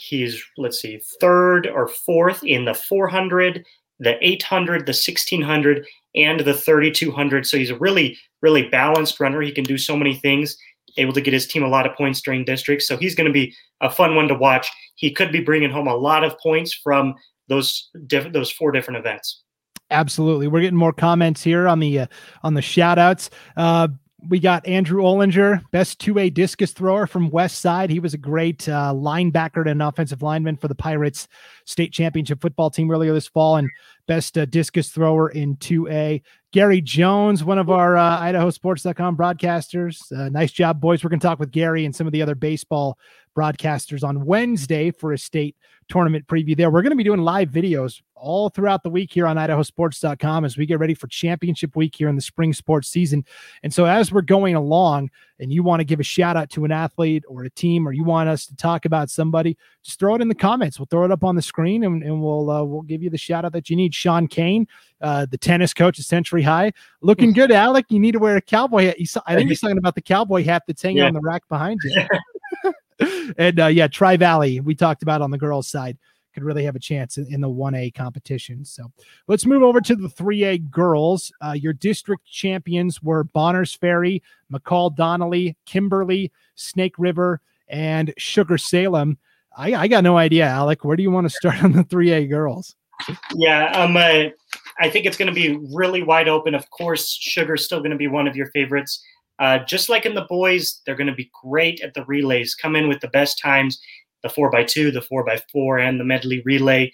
[0.00, 3.64] he's let's see third or fourth in the 400,
[4.00, 7.46] the 800, the 1600, and the 3200.
[7.46, 9.40] So he's a really really balanced runner.
[9.40, 10.56] He can do so many things.
[10.96, 12.86] Able to get his team a lot of points during districts.
[12.86, 14.70] So he's going to be a fun one to watch.
[14.94, 17.14] He could be bringing home a lot of points from
[17.48, 19.42] those diff- those four different events.
[19.90, 20.48] Absolutely.
[20.48, 22.06] We're getting more comments here on the uh,
[22.42, 23.30] on the shout outs.
[23.56, 23.88] Uh,
[24.28, 27.90] we got Andrew Ollinger, best two-way discus thrower from West Side.
[27.90, 31.28] He was a great uh, linebacker and offensive lineman for the Pirates
[31.64, 33.68] state championship football team earlier this fall, and
[34.06, 36.22] best uh, discus thrower in 2A.
[36.52, 40.00] Gary Jones, one of our uh, IdahoSports.com broadcasters.
[40.12, 41.02] Uh, nice job, boys.
[41.02, 42.98] We're going to talk with Gary and some of the other baseball
[43.36, 45.56] broadcasters on Wednesday for a state
[45.88, 46.70] tournament preview there.
[46.70, 50.56] We're going to be doing live videos all throughout the week here on idahosports.com as
[50.56, 53.22] we get ready for championship week here in the spring sports season.
[53.62, 56.64] And so as we're going along and you want to give a shout out to
[56.64, 60.14] an athlete or a team or you want us to talk about somebody, just throw
[60.14, 60.78] it in the comments.
[60.78, 63.18] We'll throw it up on the screen and, and we'll uh, we'll give you the
[63.18, 63.94] shout out that you need.
[63.94, 64.66] Sean Kane,
[65.02, 67.84] uh, the tennis coach at Century High, looking good, Alec.
[67.90, 68.96] You need to wear a cowboy hat.
[69.04, 71.08] Saw, I think he's talking about the cowboy hat that's hanging yeah.
[71.08, 72.06] on the rack behind you.
[73.38, 75.98] and uh, yeah, Tri Valley, we talked about on the girls' side,
[76.34, 78.64] could really have a chance in, in the 1A competition.
[78.64, 78.90] So
[79.28, 81.32] let's move over to the 3A girls.
[81.40, 89.18] Uh, your district champions were Bonners Ferry, McCall Donnelly, Kimberly, Snake River, and Sugar Salem.
[89.56, 90.84] I, I got no idea, Alec.
[90.84, 92.74] Where do you want to start on the 3A girls?
[93.34, 94.30] Yeah, um, uh,
[94.78, 96.54] I think it's going to be really wide open.
[96.54, 99.02] Of course, Sugar's still going to be one of your favorites.
[99.38, 102.54] Uh, just like in the boys, they're going to be great at the relays.
[102.54, 103.80] Come in with the best times,
[104.24, 106.90] the four by two, the four by four, and the medley relay.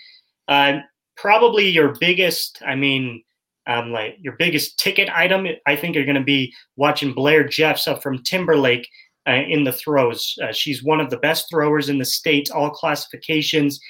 [0.49, 0.81] Uh,
[1.16, 3.23] probably your biggest, I mean,
[3.66, 7.87] um, like your biggest ticket item, I think, you're going to be watching Blair Jeffs
[7.87, 8.87] up from Timberlake
[9.29, 10.35] uh, in the throws.
[10.43, 13.81] Uh, she's one of the best throwers in the state, all classifications.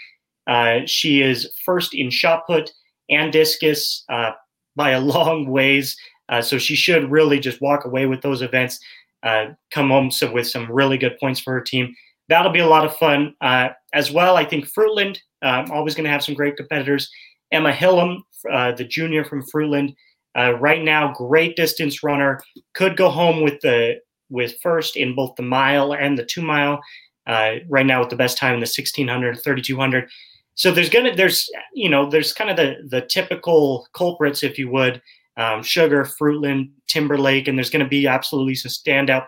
[0.46, 2.70] Uh, she is first in shot put
[3.08, 4.32] and discus uh,
[4.76, 5.96] by a long ways.
[6.28, 8.78] Uh, so she should really just walk away with those events,
[9.24, 11.94] come home with some really good points for her team.
[12.30, 14.36] That'll be a lot of fun as well.
[14.36, 17.10] I think Fruitland, um, always going to have some great competitors.
[17.52, 19.94] Emma Hillam, the junior from Fruitland,
[20.34, 22.40] right now, great distance runner,
[22.74, 23.96] could go home with the
[24.30, 26.80] with first in both the mile and the two mile.
[27.26, 30.08] Uh, right now, with the best time in the 1600, 3200.
[30.54, 34.70] So there's gonna there's you know there's kind of the the typical culprits, if you
[34.70, 35.00] would,
[35.36, 39.26] um, Sugar, Fruitland, Timberlake, and there's going to be absolutely some standout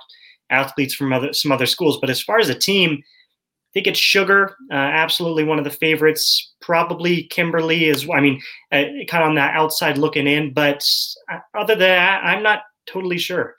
[0.52, 1.98] athletes from other some other schools.
[2.00, 5.70] But as far as a team, I think it's Sugar, uh, absolutely one of the
[5.70, 6.52] favorites.
[6.60, 10.52] Probably Kimberly is, I mean, uh, kind of on that outside looking in.
[10.52, 10.84] But
[11.32, 13.56] uh, other than that, I'm not totally sure.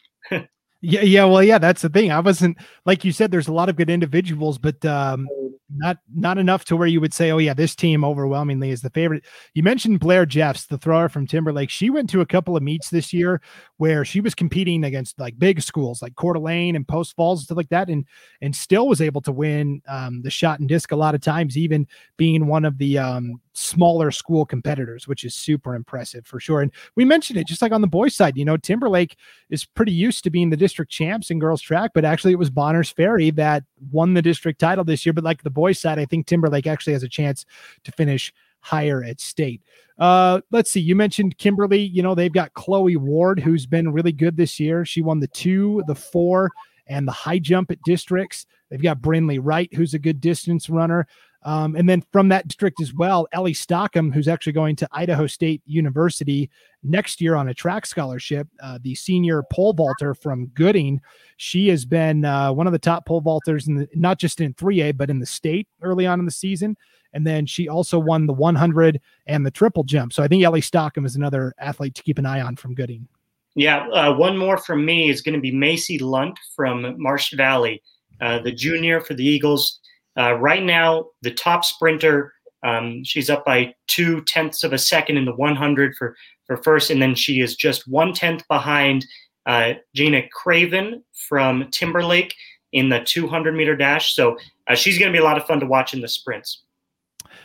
[0.86, 2.12] Yeah, yeah, well, yeah, that's the thing.
[2.12, 3.32] I wasn't like you said.
[3.32, 5.30] There's a lot of good individuals, but um,
[5.74, 8.89] not not enough to where you would say, "Oh yeah, this team overwhelmingly is the
[8.89, 11.69] favorite." You mentioned Blair Jeffs, the thrower from Timberlake.
[11.69, 13.41] She went to a couple of meets this year
[13.78, 17.46] where she was competing against like big schools like Coeur d'Alene and Post Falls and
[17.46, 18.06] stuff like that, and
[18.41, 21.58] and still was able to win um, the shot and disc a lot of times,
[21.58, 26.62] even being one of the um, smaller school competitors, which is super impressive for sure.
[26.62, 29.16] And we mentioned it just like on the boys' side, you know, Timberlake
[29.50, 32.50] is pretty used to being the district champs in girls track, but actually it was
[32.50, 35.13] Bonners Ferry that won the district title this year.
[35.13, 37.46] But like the boys' side, I think Timberlake actually has a chance
[37.84, 39.62] to finish higher at state.
[40.00, 40.80] Uh, let's see.
[40.80, 41.82] You mentioned Kimberly.
[41.82, 44.86] You know, they've got Chloe Ward, who's been really good this year.
[44.86, 46.50] She won the two, the four,
[46.88, 48.46] and the high jump at districts.
[48.70, 51.08] They've got Brinley Wright, who's a good distance runner.
[51.46, 55.28] Um, and then from that district as well, Ellie Stockham, who's actually going to Idaho
[55.28, 56.50] State University
[56.84, 61.02] next year on a track scholarship, uh, the senior pole vaulter from Gooding.
[61.38, 64.54] She has been uh, one of the top pole vaulters in the, not just in
[64.54, 66.78] 3A, but in the state early on in the season.
[67.14, 70.14] And then she also won the 100 and the triple jump.
[70.14, 73.08] So I think Ellie Stockham is another athlete to keep an eye on from Gooding.
[73.56, 77.84] Yeah, uh, one more from me is going to be Macy Lunt from Marsh Valley,
[78.20, 79.80] uh, the junior for the Eagles.
[80.17, 85.17] Uh, right now, the top sprinter, um, she's up by two tenths of a second
[85.17, 89.06] in the 100 for, for first, and then she is just one tenth behind
[89.45, 92.34] uh, Gina Craven from Timberlake
[92.71, 94.15] in the 200 meter dash.
[94.15, 96.63] So uh, she's going to be a lot of fun to watch in the sprints.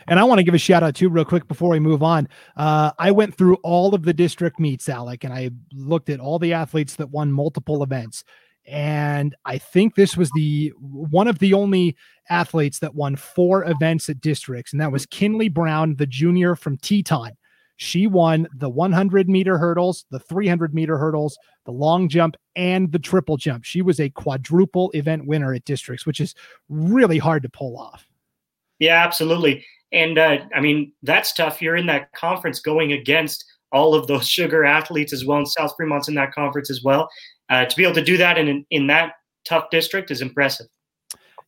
[0.07, 2.27] And I want to give a shout out too, real quick, before we move on.
[2.55, 6.39] Uh, I went through all of the district meets, Alec, and I looked at all
[6.39, 8.23] the athletes that won multiple events
[8.69, 11.97] and I think this was the one of the only
[12.29, 16.77] athletes that won four events at districts, and that was Kinley Brown, the junior from
[16.77, 17.31] Teton.
[17.77, 22.99] She won the 100 meter hurdles, the 300 meter hurdles, the long jump, and the
[22.99, 23.63] triple jump.
[23.63, 26.35] She was a quadruple event winner at districts, which is
[26.67, 28.05] really hard to pull off.
[28.79, 29.65] Yeah, absolutely.
[29.91, 31.61] And uh, I mean, that's tough.
[31.61, 35.73] You're in that conference going against all of those sugar athletes as well, and South
[35.75, 37.09] Fremont's in that conference as well
[37.49, 39.13] uh, to be able to do that in in that
[39.45, 40.67] tough district is impressive.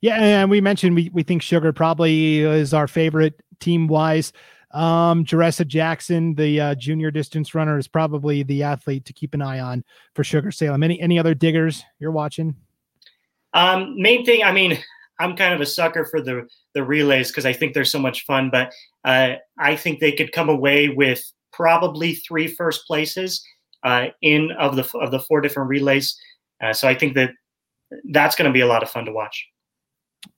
[0.01, 4.33] Yeah, and we mentioned we, we think Sugar probably is our favorite team wise.
[4.71, 9.41] Um, Jeressa Jackson, the uh, junior distance runner, is probably the athlete to keep an
[9.41, 9.83] eye on
[10.15, 10.81] for Sugar Salem.
[10.83, 12.55] Any any other diggers you're watching?
[13.53, 14.79] Um, main thing, I mean,
[15.19, 18.25] I'm kind of a sucker for the the relays because I think they're so much
[18.25, 18.49] fun.
[18.49, 23.43] But uh, I think they could come away with probably three first places
[24.21, 26.17] in of the of the four different relays.
[26.61, 27.31] Uh, so I think that
[28.11, 29.47] that's going to be a lot of fun to watch.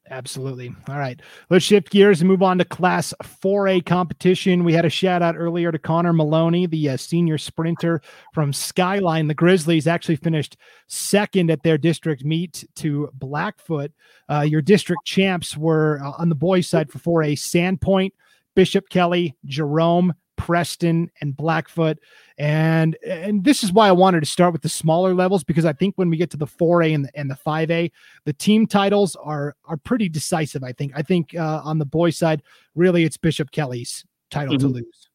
[0.10, 0.73] Absolutely.
[0.89, 1.21] All right.
[1.49, 4.63] Let's shift gears and move on to Class 4A competition.
[4.63, 8.01] We had a shout out earlier to Connor Maloney, the uh, senior sprinter
[8.34, 9.27] from Skyline.
[9.27, 13.91] The Grizzlies actually finished second at their district meet to Blackfoot.
[14.30, 18.11] Uh, your district champs were uh, on the boys' side for 4A Sandpoint,
[18.55, 20.13] Bishop Kelly, Jerome,
[20.43, 21.99] Preston and Blackfoot.
[22.37, 25.71] And and this is why I wanted to start with the smaller levels because I
[25.71, 27.91] think when we get to the 4A and the, and the 5A,
[28.25, 30.61] the team titles are are pretty decisive.
[30.61, 30.91] I think.
[30.95, 32.43] I think uh, on the boys' side,
[32.75, 34.67] really, it's Bishop Kelly's title mm-hmm.
[34.67, 35.09] to lose.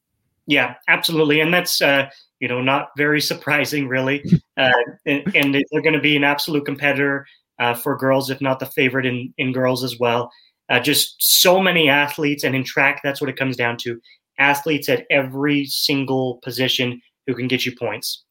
[0.47, 2.09] Yeah, absolutely, and that's uh,
[2.41, 4.25] you know not very surprising, really.
[4.57, 4.73] Uh,
[5.05, 7.27] and, and, they're going to be an absolute competitor
[7.59, 10.31] uh, for girls, if not the favorite in in girls as well.
[10.71, 14.01] Uh, just so many athletes, and in track, that's what it comes down to
[14.39, 18.25] athletes at every single position who can get you points.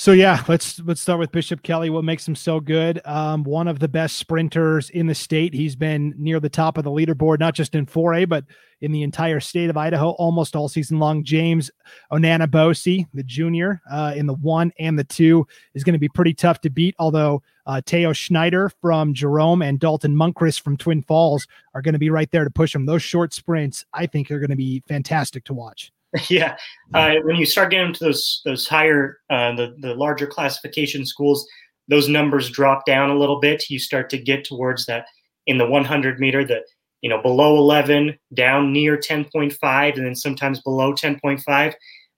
[0.00, 1.90] So yeah, let's let's start with Bishop Kelly.
[1.90, 3.00] What makes him so good?
[3.04, 5.52] Um, one of the best sprinters in the state.
[5.52, 8.44] He's been near the top of the leaderboard, not just in 4A, but
[8.80, 11.24] in the entire state of Idaho almost all season long.
[11.24, 11.68] James
[12.12, 15.44] Onanabosi, the junior, uh, in the one and the two,
[15.74, 16.94] is going to be pretty tough to beat.
[17.00, 21.98] Although Uh, Teo Schneider from Jerome and Dalton Moncrist from Twin Falls are going to
[21.98, 22.86] be right there to push them.
[22.86, 25.92] Those short sprints, I think, are going to be fantastic to watch.
[26.30, 26.56] Yeah,
[26.94, 31.46] uh, when you start getting to those those higher, uh, the the larger classification schools,
[31.88, 33.68] those numbers drop down a little bit.
[33.68, 35.04] You start to get towards that
[35.46, 36.62] in the 100 meter, the
[37.02, 41.74] you know below 11, down near 10.5, and then sometimes below 10.5.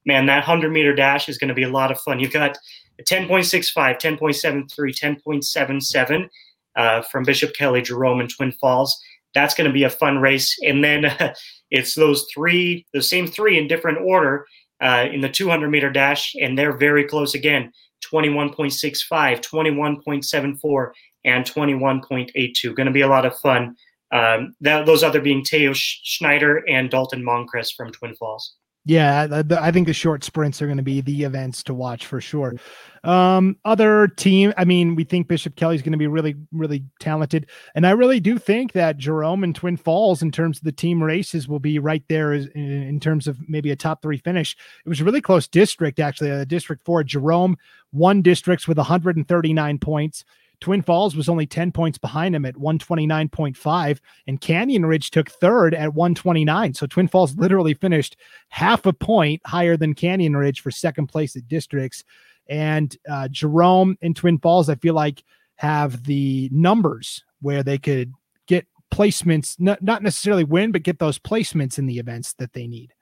[0.07, 2.21] Man, that 100 meter dash is going to be a lot of fun.
[2.21, 2.57] You've got
[3.05, 6.29] 10.65, 10.73, 10.77
[6.77, 8.99] uh, from Bishop Kelly, Jerome, and Twin Falls.
[9.35, 10.57] That's going to be a fun race.
[10.63, 11.35] And then uh,
[11.71, 14.47] it's those three, the same three in different order
[14.81, 17.73] uh, in the 200 meter dash, and they're very close again
[18.13, 20.91] 21.65, 21.74,
[21.25, 22.75] and 21.82.
[22.75, 23.77] Going to be a lot of fun.
[24.13, 28.55] Um, that, those other being Teo Schneider and Dalton Moncrist from Twin Falls.
[28.91, 32.21] Yeah, I think the short sprints are going to be the events to watch for
[32.21, 32.57] sure.
[33.05, 37.47] Um, other team, I mean, we think Bishop Kelly's going to be really, really talented,
[37.77, 41.01] and I really do think that Jerome and Twin Falls, in terms of the team
[41.01, 44.57] races, will be right there in, in terms of maybe a top three finish.
[44.85, 46.33] It was a really close district, actually.
[46.33, 47.59] Uh, district four, Jerome
[47.93, 50.25] won districts with 139 points.
[50.61, 55.75] Twin Falls was only 10 points behind him at 129.5, and Canyon Ridge took third
[55.75, 56.75] at 129.
[56.75, 58.17] So Twin Falls literally finished
[58.49, 62.05] half a point higher than Canyon Ridge for second place at districts.
[62.49, 65.25] And uh, Jerome and Twin Falls, I feel like,
[65.57, 68.13] have the numbers where they could
[68.47, 72.67] get placements, not, not necessarily win, but get those placements in the events that they
[72.67, 72.93] need.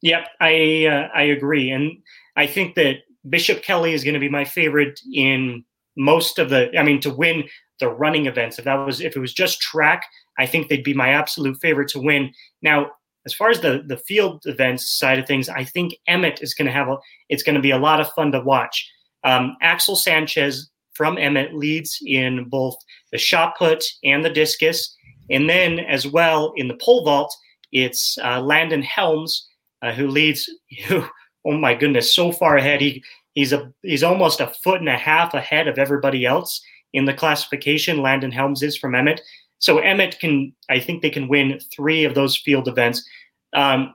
[0.00, 1.90] Yep, I uh, I agree, and
[2.36, 2.98] I think that
[3.28, 5.64] Bishop Kelly is going to be my favorite in
[5.98, 7.44] most of the i mean to win
[7.80, 8.58] the running events.
[8.58, 10.02] If that was if it was just track
[10.38, 12.32] i think they'd be my absolute favorite to win.
[12.62, 12.90] Now
[13.26, 16.66] as far as the the field events side of things i think emmett is going
[16.66, 16.96] to have a
[17.28, 18.88] it's going to be a lot of fun to watch.
[19.24, 22.76] Um, axel sanchez from emmett leads in both
[23.12, 24.94] the shot put and the discus.
[25.30, 27.36] And then as well in the pole vault
[27.72, 29.46] it's uh, landon helms
[29.82, 30.48] uh, who leads
[30.86, 31.04] who
[31.46, 32.80] oh my goodness so far ahead.
[32.80, 33.02] He
[33.38, 36.60] He's a he's almost a foot and a half ahead of everybody else
[36.92, 38.02] in the classification.
[38.02, 39.20] Landon Helms is from Emmett,
[39.60, 43.08] so Emmett can I think they can win three of those field events.
[43.52, 43.94] Um,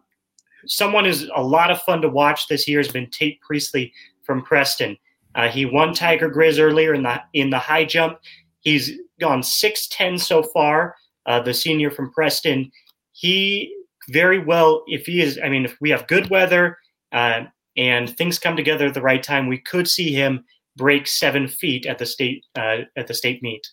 [0.66, 3.91] someone who's a lot of fun to watch this year has been Tate Priestley
[4.24, 4.96] from Preston.
[5.36, 8.20] Uh, he won Tiger Grizz earlier in the in the high jump.
[8.62, 10.96] He's gone six ten so far.
[11.26, 12.72] Uh, the senior from Preston.
[13.12, 13.76] He
[14.08, 16.78] very well, if he is, I mean, if we have good weather,
[17.12, 17.41] uh,
[17.78, 20.45] and things come together at the right time, we could see him
[20.76, 23.67] break seven feet at the state uh, at the state meet.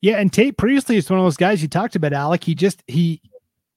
[0.00, 2.44] Yeah, and Tate Priestley is one of those guys you talked about, Alec.
[2.44, 3.20] He just he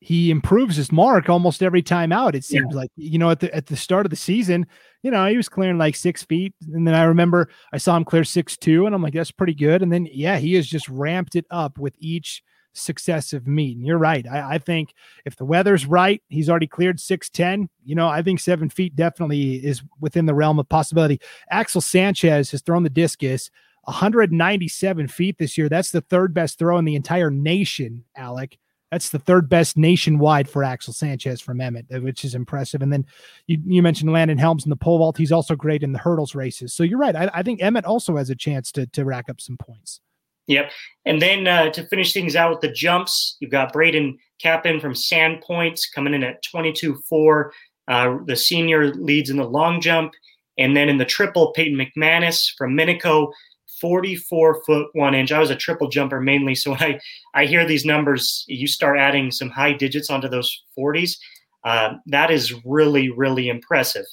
[0.02, 2.36] he improves his mark almost every time out.
[2.36, 2.78] It seems yeah.
[2.78, 4.66] like you know at the at the start of the season,
[5.04, 8.06] you know he was clearing like six feet, and then I remember I saw him
[8.06, 9.82] clear six two, and I'm like that's pretty good.
[9.82, 12.44] And then yeah, he has just ramped it up with each
[12.74, 13.78] successive meet.
[13.78, 14.26] And you're right.
[14.28, 14.94] I, I, think
[15.26, 17.68] if the weather's right, he's already cleared 6'10.
[17.84, 21.20] You know, I think seven feet definitely is within the realm of possibility.
[21.50, 23.50] Axel Sanchez has thrown the discus
[23.84, 25.70] 197 feet this year.
[25.70, 28.58] That's the third best throw in the entire nation, Alec.
[28.92, 32.82] That's the third best nationwide for Axel Sanchez from Emmett, uh, which is impressive.
[32.82, 33.06] And then
[33.46, 35.18] you, you mentioned Landon Helms in the pole vault.
[35.18, 36.74] He's also great in the hurdles races.
[36.74, 37.16] So you're right.
[37.16, 40.02] I, I think Emmett also has a chance to, to rack up some points.
[40.50, 40.72] Yep.
[41.06, 44.94] And then uh, to finish things out with the jumps, you've got Braden Capin from
[44.94, 47.54] Sandpoint coming in at 22 4.
[47.88, 50.14] Uh, the senior leads in the long jump.
[50.58, 53.32] And then in the triple, Peyton McManus from Minico,
[53.80, 55.32] 44 foot one inch.
[55.32, 56.56] I was a triple jumper mainly.
[56.56, 57.00] So when I,
[57.36, 61.16] I hear these numbers, you start adding some high digits onto those 40s.
[61.64, 64.06] Uh, that is really, really impressive.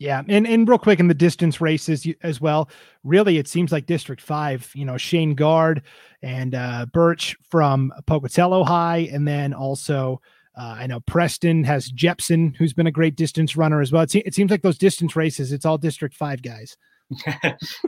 [0.00, 2.70] Yeah, and and real quick in the distance races as well.
[3.04, 4.70] Really, it seems like District Five.
[4.74, 5.82] You know, Shane Guard
[6.22, 10.22] and uh, Birch from Pocatello High, and then also
[10.58, 14.02] uh, I know Preston has Jepson, who's been a great distance runner as well.
[14.02, 16.78] It, se- it seems like those distance races, it's all District Five guys.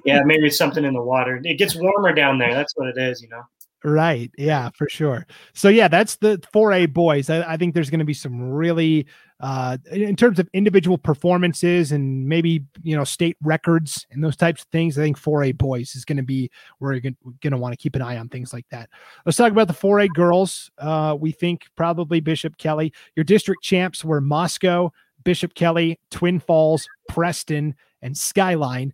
[0.05, 1.41] yeah, maybe it's something in the water.
[1.43, 2.53] It gets warmer down there.
[2.53, 3.43] That's what it is, you know.
[3.85, 4.31] Right.
[4.39, 5.27] Yeah, for sure.
[5.55, 7.29] So yeah, that's the 4A boys.
[7.29, 9.07] I, I think there's going to be some really
[9.41, 14.63] uh in terms of individual performances and maybe you know state records and those types
[14.63, 14.97] of things.
[14.97, 17.17] I think 4A boys is going to be where you're going
[17.51, 18.89] to want to keep an eye on things like that.
[19.27, 20.71] Let's talk about the 4A girls.
[20.79, 22.93] Uh we think probably Bishop Kelly.
[23.17, 24.93] Your district champs were Moscow,
[25.25, 28.93] Bishop Kelly, Twin Falls, Preston, and Skyline.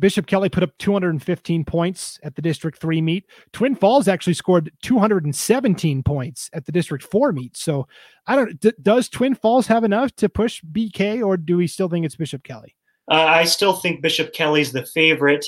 [0.00, 3.26] Bishop Kelly put up 215 points at the District 3 meet.
[3.52, 7.56] Twin Falls actually scored 217 points at the District 4 meet.
[7.56, 7.86] So
[8.26, 11.88] I don't d- does Twin Falls have enough to push BK or do we still
[11.88, 12.74] think it's Bishop Kelly?
[13.10, 15.44] Uh, I still think Bishop Kelly's the favorite.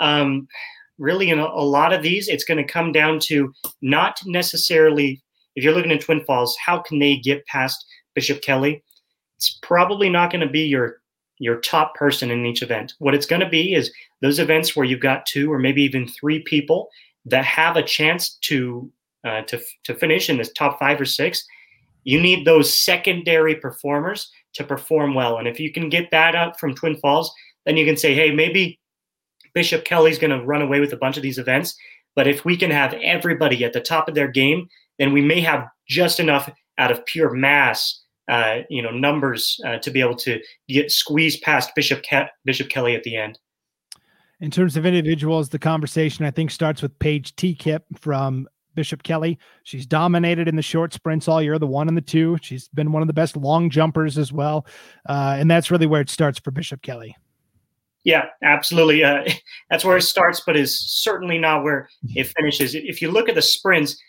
[0.00, 0.48] Um,
[0.98, 3.52] really in a, a lot of these, it's going to come down to
[3.82, 5.22] not necessarily
[5.56, 7.84] if you're looking at Twin Falls, how can they get past
[8.14, 8.84] Bishop Kelly?
[9.36, 11.00] It's probably not going to be your
[11.38, 12.94] your top person in each event.
[12.98, 16.08] What it's going to be is those events where you've got two or maybe even
[16.08, 16.88] three people
[17.26, 18.90] that have a chance to
[19.24, 21.44] uh, to to finish in this top five or six.
[22.04, 26.58] You need those secondary performers to perform well, and if you can get that up
[26.58, 27.32] from Twin Falls,
[27.64, 28.78] then you can say, hey, maybe
[29.54, 31.76] Bishop Kelly's going to run away with a bunch of these events.
[32.14, 34.68] But if we can have everybody at the top of their game,
[34.98, 39.78] then we may have just enough out of pure mass, uh, you know, numbers uh,
[39.78, 43.38] to be able to get squeezed past Bishop Ke- Bishop Kelly at the end.
[44.40, 47.54] In terms of individuals, the conversation I think starts with Paige T.
[47.54, 49.38] Kip from Bishop Kelly.
[49.64, 52.38] She's dominated in the short sprints all year, the one and the two.
[52.42, 54.66] She's been one of the best long jumpers as well,
[55.08, 57.16] uh, and that's really where it starts for Bishop Kelly.
[58.04, 59.02] Yeah, absolutely.
[59.02, 59.24] Uh,
[59.70, 62.74] that's where it starts, but is certainly not where it finishes.
[62.74, 64.00] If you look at the sprints,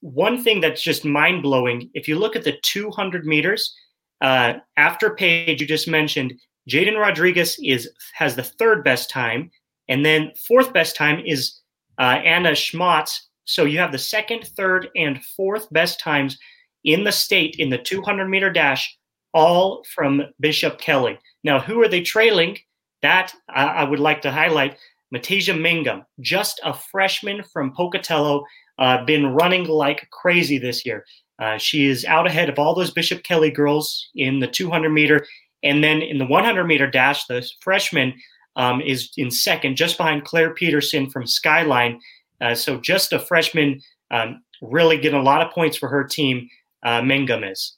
[0.00, 3.74] one thing that's just mind blowing, if you look at the 200 meters,
[4.20, 6.34] uh, after Paige, you just mentioned,
[6.68, 9.50] Jaden Rodriguez is has the third best time,
[9.88, 11.60] and then fourth best time is
[11.98, 13.10] uh, Anna Schmatz.
[13.44, 16.36] So you have the second, third, and fourth best times
[16.84, 18.98] in the state in the 200 meter dash,
[19.32, 21.18] all from Bishop Kelly.
[21.42, 22.58] Now, who are they trailing?
[23.00, 24.76] That I, I would like to highlight
[25.14, 28.44] Matasia Mangum, just a freshman from Pocatello,
[28.78, 31.04] uh, been running like crazy this year.
[31.40, 35.26] Uh, she is out ahead of all those Bishop Kelly girls in the 200 meter.
[35.62, 38.14] And then in the 100 meter dash, the freshman
[38.56, 42.00] um, is in second, just behind Claire Peterson from Skyline.
[42.40, 43.80] Uh, so just a freshman,
[44.10, 46.48] um, really getting a lot of points for her team.
[46.84, 47.77] Uh, is.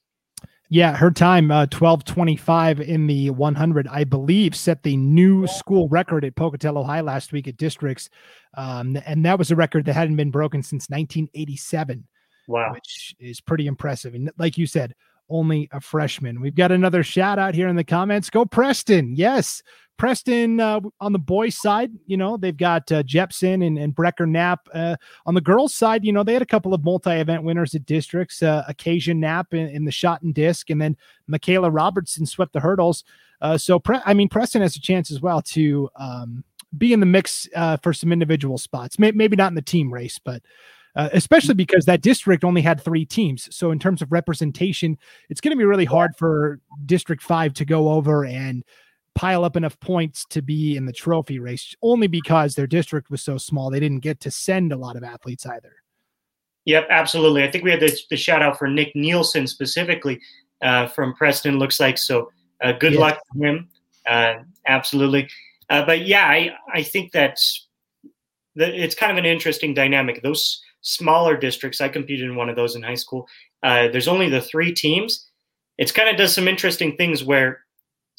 [0.73, 6.25] Yeah, her time, uh, 1225 in the 100, I believe, set the new school record
[6.25, 8.09] at Pocatello High last week at districts.
[8.55, 12.07] Um, and that was a record that hadn't been broken since 1987.
[12.47, 12.73] Wow.
[12.73, 14.15] Which is pretty impressive.
[14.15, 14.95] And like you said,
[15.29, 16.41] only a freshman.
[16.41, 18.31] We've got another shout out here in the comments.
[18.31, 19.17] Go Preston.
[19.17, 19.65] Yes.
[20.01, 24.27] Preston uh, on the boys' side, you know, they've got uh, Jepson and, and Brecker
[24.27, 24.67] Knapp.
[24.73, 24.97] Uh,
[25.27, 27.85] on the girls' side, you know, they had a couple of multi event winners at
[27.85, 30.97] districts, uh, Occasion Knapp in, in, the shot and disc, and then
[31.27, 33.05] Michaela Robertson swept the hurdles.
[33.43, 36.45] Uh, so, Pre- I mean, Preston has a chance as well to um,
[36.79, 38.99] be in the mix uh, for some individual spots.
[38.99, 40.43] May- maybe not in the team race, but.
[40.97, 43.49] Uh, especially because that district only had three teams.
[43.55, 44.99] So, in terms of representation,
[45.29, 48.65] it's going to be really hard for District 5 to go over and
[49.15, 53.23] pile up enough points to be in the trophy race only because their district was
[53.23, 53.71] so small.
[53.71, 55.73] They didn't get to send a lot of athletes either.
[56.67, 57.43] Yep, absolutely.
[57.43, 60.21] I think we had the, the shout out for Nick Nielsen specifically
[60.63, 61.99] uh, from Preston, looks like.
[61.99, 62.31] So
[62.63, 63.69] uh, good luck to him.
[64.07, 64.35] Uh,
[64.67, 65.29] absolutely.
[65.69, 67.39] Uh, but yeah, I, I think that
[68.57, 70.23] it's kind of an interesting dynamic.
[70.23, 73.27] Those smaller districts, I competed in one of those in high school.
[73.63, 75.27] Uh, there's only the three teams.
[75.79, 77.65] It's kind of does some interesting things where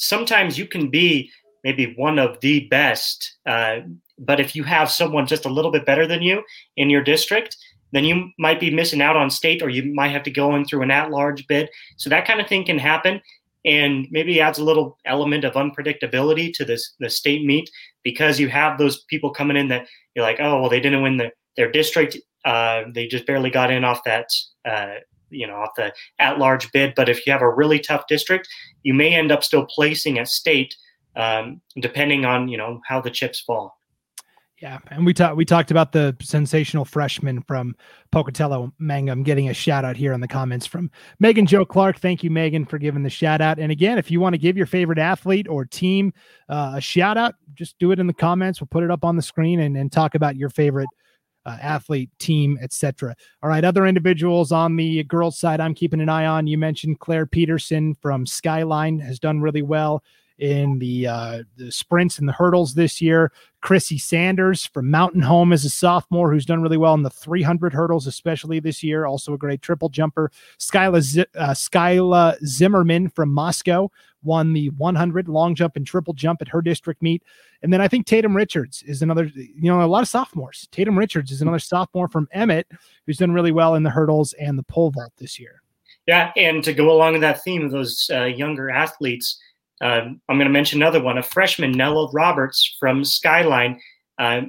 [0.02, 1.32] sometimes you can be
[1.64, 3.78] maybe one of the best, uh,
[4.18, 6.44] but if you have someone just a little bit better than you
[6.76, 7.56] in your district,
[7.92, 10.66] then you might be missing out on state or you might have to go in
[10.66, 11.70] through an at-large bid.
[11.98, 13.22] So that kind of thing can happen
[13.64, 17.70] and maybe adds a little element of unpredictability to this the state meet
[18.04, 19.86] because you have those people coming in that
[20.16, 22.18] you're like, oh well, they didn't win the, their district.
[22.44, 24.26] Uh, they just barely got in off that
[24.66, 24.96] uh,
[25.32, 26.94] you know off the at large bid.
[26.96, 28.48] But if you have a really tough district,
[28.84, 30.76] you may end up still placing at state,
[31.16, 33.82] um, depending on you know how the chips fall.
[34.62, 37.76] Yeah, and we talked we talked about the sensational freshman from
[38.12, 41.98] Pocatello Mangum getting a shout out here in the comments from Megan Joe Clark.
[41.98, 43.58] Thank you, Megan, for giving the shout out.
[43.58, 46.14] And again, if you want to give your favorite athlete or team
[46.48, 48.62] uh, a shout out, just do it in the comments.
[48.62, 50.90] We'll put it up on the screen and, and talk about your favorite
[51.46, 53.16] uh, athlete, team, etc.
[53.42, 56.48] All right, other individuals on the girls' side, I'm keeping an eye on.
[56.48, 60.04] You mentioned Claire Peterson from Skyline has done really well
[60.42, 63.32] in the uh, the sprints and the hurdles this year.
[63.62, 67.72] Chrissy Sanders from Mountain Home is a sophomore who's done really well in the 300
[67.72, 69.06] hurdles, especially this year.
[69.06, 70.32] Also a great triple jumper.
[70.58, 73.92] Skyla, Z- uh, Skyla Zimmerman from Moscow
[74.24, 77.22] won the 100 long jump and triple jump at her district meet.
[77.62, 80.68] And then I think Tatum Richards is another, you know, a lot of sophomores.
[80.72, 82.68] Tatum Richards is another sophomore from Emmett
[83.06, 85.62] who's done really well in the hurdles and the pole vault this year.
[86.08, 89.40] Yeah, and to go along with that theme of those uh, younger athletes,
[89.82, 93.80] um, I'm going to mention another one, a freshman, Nella Roberts from Skyline.
[94.18, 94.42] Uh,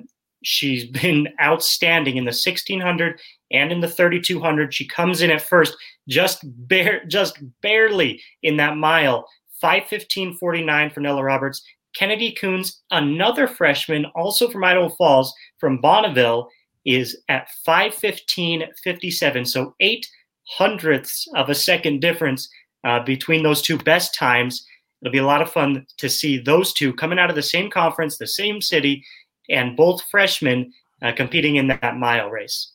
[0.42, 3.20] she's been outstanding in the 1600
[3.50, 4.74] and in the 3200.
[4.74, 5.76] She comes in at first,
[6.08, 9.26] just bare, just barely in that mile.
[9.62, 11.62] 5:15:49 for Nella Roberts.
[11.94, 16.48] Kennedy Coons, another freshman, also from Idaho Falls, from Bonneville,
[16.84, 19.46] is at 5:15:57.
[19.46, 20.06] So eight
[20.48, 22.48] hundredths of a second difference
[22.84, 24.66] uh, between those two best times.
[25.02, 27.70] It'll be a lot of fun to see those two coming out of the same
[27.70, 29.04] conference, the same city,
[29.50, 30.72] and both freshmen
[31.02, 32.72] uh, competing in that mile race.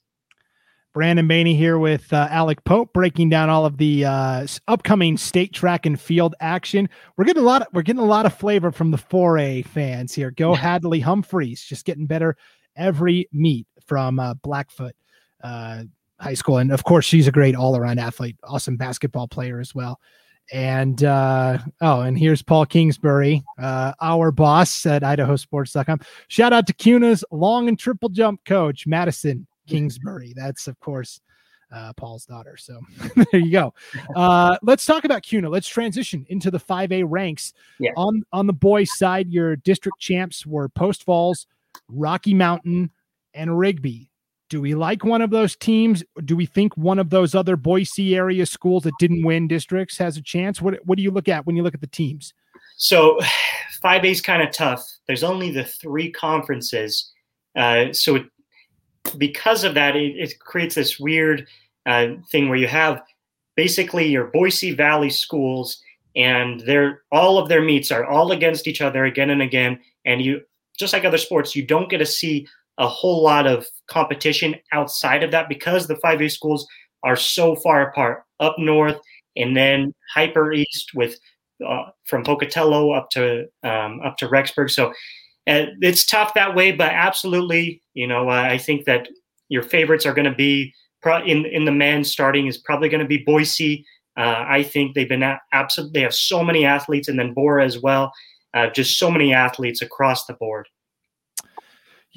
[0.93, 5.53] Brandon Baney here with uh, Alec Pope, breaking down all of the uh, upcoming state
[5.53, 6.89] track and field action.
[7.15, 7.61] We're getting a lot.
[7.61, 10.31] Of, we're getting a lot of flavor from the 4A fans here.
[10.31, 12.35] Go Hadley Humphreys, just getting better
[12.75, 14.95] every meet from uh, Blackfoot
[15.43, 15.83] uh,
[16.19, 19.99] High School, and of course, she's a great all-around athlete, awesome basketball player as well.
[20.51, 25.99] And uh, oh, and here's Paul Kingsbury, uh, our boss at IdahoSports.com.
[26.29, 30.33] Shout out to Kuna's long and triple jump coach, Madison Kingsbury.
[30.35, 31.19] That's of course
[31.71, 32.57] uh, Paul's daughter.
[32.57, 32.79] So
[33.31, 33.73] there you go.
[34.15, 35.49] Uh, let's talk about CUNA.
[35.49, 37.53] Let's transition into the 5A ranks.
[37.79, 37.91] Yeah.
[37.97, 41.47] On on the boys' side, your district champs were Post Falls,
[41.89, 42.91] Rocky Mountain,
[43.33, 44.09] and Rigby.
[44.49, 46.03] Do we like one of those teams?
[46.23, 50.17] Do we think one of those other Boise area schools that didn't win districts has
[50.17, 50.61] a chance?
[50.61, 52.33] What What do you look at when you look at the teams?
[52.77, 53.19] So,
[53.83, 54.85] 5A is kind of tough.
[55.07, 57.11] There's only the three conferences,
[57.55, 58.25] uh, so it,
[59.17, 61.47] because of that, it, it creates this weird
[61.85, 63.01] uh, thing where you have
[63.55, 65.81] basically your Boise Valley schools,
[66.15, 70.21] and they're all of their meets are all against each other again and again, and
[70.21, 70.41] you
[70.77, 72.47] just like other sports, you don't get to see
[72.77, 76.67] a whole lot of competition outside of that because the 5A schools
[77.03, 78.99] are so far apart up north
[79.35, 81.17] and then hyper east with
[81.65, 84.69] uh, from Pocatello up to um, up to Rexburg.
[84.69, 84.89] So
[85.47, 89.07] uh, it's tough that way, but absolutely, you know, I think that
[89.49, 93.01] your favorites are going to be pro- in in the men starting is probably going
[93.01, 93.85] to be Boise.
[94.17, 95.23] Uh, I think they've been
[95.53, 98.11] absolutely they have so many athletes, and then Borah as well.
[98.53, 100.67] Uh, just so many athletes across the board.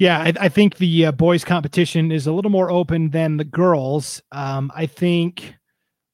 [0.01, 3.43] Yeah, I, I think the uh, boys' competition is a little more open than the
[3.43, 4.19] girls.
[4.31, 5.53] Um, I think,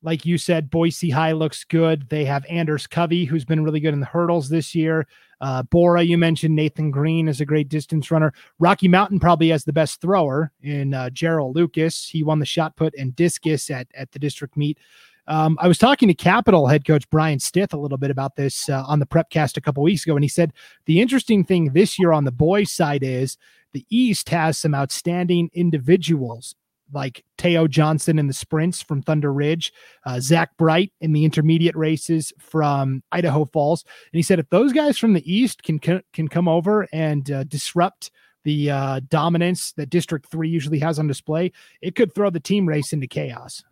[0.02, 2.10] like you said, Boise High looks good.
[2.10, 5.08] They have Anders Covey, who's been really good in the hurdles this year.
[5.40, 8.34] Uh, Borah, you mentioned Nathan Green is a great distance runner.
[8.60, 12.10] Rocky Mountain probably has the best thrower in uh, Gerald Lucas.
[12.10, 14.80] He won the shot put and discus at, at the district meet.
[15.28, 18.68] Um, I was talking to Capital head coach Brian Stith a little bit about this
[18.68, 20.52] uh, on the Prepcast a couple weeks ago, and he said
[20.88, 23.38] the interesting thing this year on the boys' side is
[23.78, 26.56] the East has some outstanding individuals
[26.92, 29.72] like Teo Johnson in the sprints from Thunder Ridge,
[30.04, 34.74] uh, Zach Bright in the intermediate races from Idaho Falls, and he said if those
[34.74, 38.10] guys from the East can can, come over and uh, disrupt
[38.46, 41.52] the uh, dominance that District Three usually has on display,
[41.84, 43.64] it could throw the team race into chaos.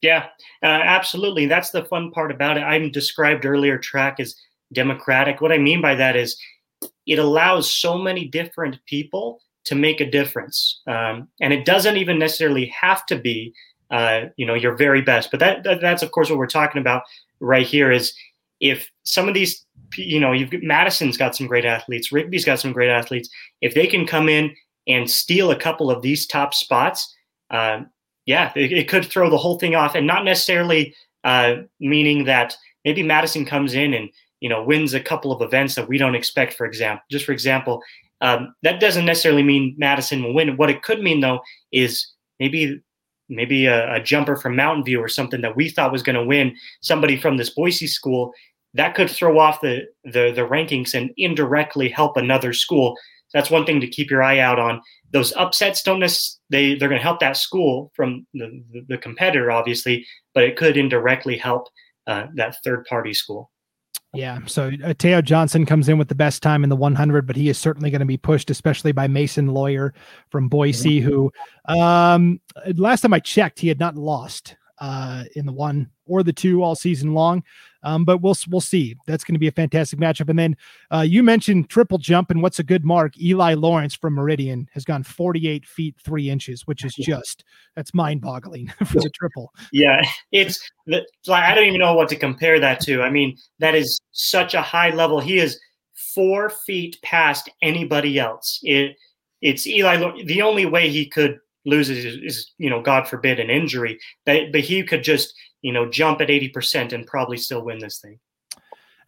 [0.00, 0.26] Yeah,
[0.62, 1.46] uh, absolutely.
[1.46, 2.62] That's the fun part about it.
[2.62, 4.36] I described earlier track as
[4.72, 5.40] democratic.
[5.40, 6.38] What I mean by that is
[7.06, 10.82] it allows so many different people to make a difference.
[10.86, 13.54] Um, and it doesn't even necessarily have to be,
[13.90, 15.30] uh, you know, your very best.
[15.30, 17.02] But that, that, that's of course what we're talking about
[17.40, 18.14] right here is
[18.60, 19.64] if some of these,
[19.96, 23.28] you know, you've Madison's got some great athletes, Rigby's got some great athletes.
[23.60, 24.54] If they can come in
[24.86, 27.14] and steal a couple of these top spots,
[27.50, 27.80] uh,
[28.26, 32.56] yeah, it, it, could throw the whole thing off, and not necessarily uh, meaning that
[32.84, 34.08] maybe Madison comes in and
[34.44, 36.52] you know wins a couple of events that we don't expect.
[36.52, 37.80] For example, just for example,
[38.20, 40.58] um, that doesn't necessarily mean Madison will win.
[40.58, 41.40] What it could mean though
[41.72, 42.06] is
[42.38, 42.78] maybe
[43.30, 46.22] maybe a, a jumper from Mountain View or something that we thought was going to
[46.22, 46.54] win.
[46.82, 48.34] Somebody from this Boise school
[48.74, 52.98] that could throw off the, the the rankings and indirectly help another school.
[53.32, 54.82] That's one thing to keep your eye out on.
[55.12, 56.00] Those upsets don't
[56.50, 60.58] they they're going to help that school from the, the, the competitor, obviously, but it
[60.58, 61.68] could indirectly help
[62.06, 63.50] uh, that third party school.
[64.14, 64.38] Yeah.
[64.46, 67.48] So uh, Teo Johnson comes in with the best time in the 100, but he
[67.48, 69.94] is certainly going to be pushed, especially by Mason Lawyer
[70.30, 71.08] from Boise, mm-hmm.
[71.08, 71.32] who
[71.68, 72.40] um,
[72.76, 76.62] last time I checked, he had not lost uh, in the one or the two
[76.62, 77.42] all season long.
[77.84, 78.96] Um, but we'll we'll see.
[79.06, 80.28] That's going to be a fantastic matchup.
[80.28, 80.56] And then
[80.90, 83.18] uh, you mentioned triple jump, and what's a good mark?
[83.20, 87.44] Eli Lawrence from Meridian has gone 48 feet three inches, which is just
[87.76, 89.52] that's mind boggling for the triple.
[89.72, 93.02] Yeah, it's like I don't even know what to compare that to.
[93.02, 95.20] I mean, that is such a high level.
[95.20, 95.58] He is
[96.14, 98.60] four feet past anybody else.
[98.62, 98.96] It
[99.42, 100.24] it's Eli.
[100.24, 103.98] The only way he could lose is, is you know, God forbid, an injury.
[104.26, 105.34] That, but he could just
[105.64, 108.20] you know, jump at 80% and probably still win this thing.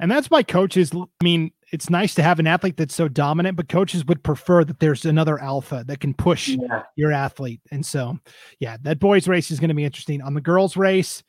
[0.01, 3.59] And that's why coaches, I mean, it's nice to have an athlete that's so dominant,
[3.59, 6.85] but coaches would prefer that there's another alpha that can push yeah.
[6.97, 7.61] your athlete.
[7.71, 8.19] And so,
[8.59, 10.23] yeah, that boys race is going to be interesting.
[10.23, 11.23] On the girls race,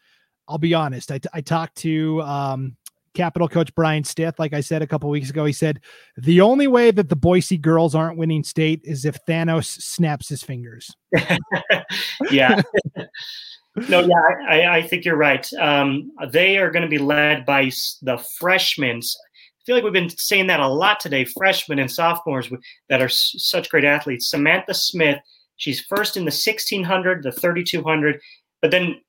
[0.47, 1.11] I'll be honest.
[1.11, 2.77] I, I talked to um,
[3.13, 5.81] Capital coach Brian Stith, like I said a couple weeks ago, he said
[6.15, 10.41] the only way that the Boise girls aren't winning state is if Thanos snaps his
[10.41, 10.95] fingers.
[12.31, 12.61] yeah.
[13.89, 15.47] no, yeah, I, I, think you're right.
[15.59, 17.71] Um, they are going to be led by
[18.01, 18.97] the freshmen.
[18.99, 21.25] I feel like we've been saying that a lot today.
[21.25, 22.49] Freshmen and sophomores
[22.89, 24.29] that are such great athletes.
[24.29, 25.19] Samantha Smith,
[25.57, 28.19] she's first in the 1600, the 3200,
[28.61, 28.99] but then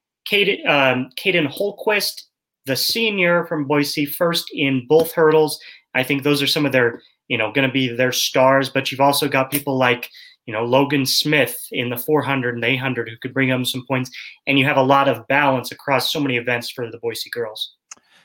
[0.67, 2.23] um, Kaden Holquist,
[2.67, 5.59] the senior from Boise, first in both hurdles.
[5.95, 8.69] I think those are some of their, you know, going to be their stars.
[8.69, 10.11] But you've also got people like,
[10.49, 14.11] you know, Logan Smith in the 400 and 800 who could bring them some points.
[14.47, 17.75] And you have a lot of balance across so many events for the Boise girls.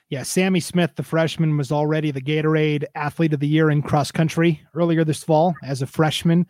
[0.08, 4.10] Yeah, Sammy Smith, the freshman, was already the Gatorade Athlete of the Year in cross
[4.10, 6.48] country earlier this fall as a freshman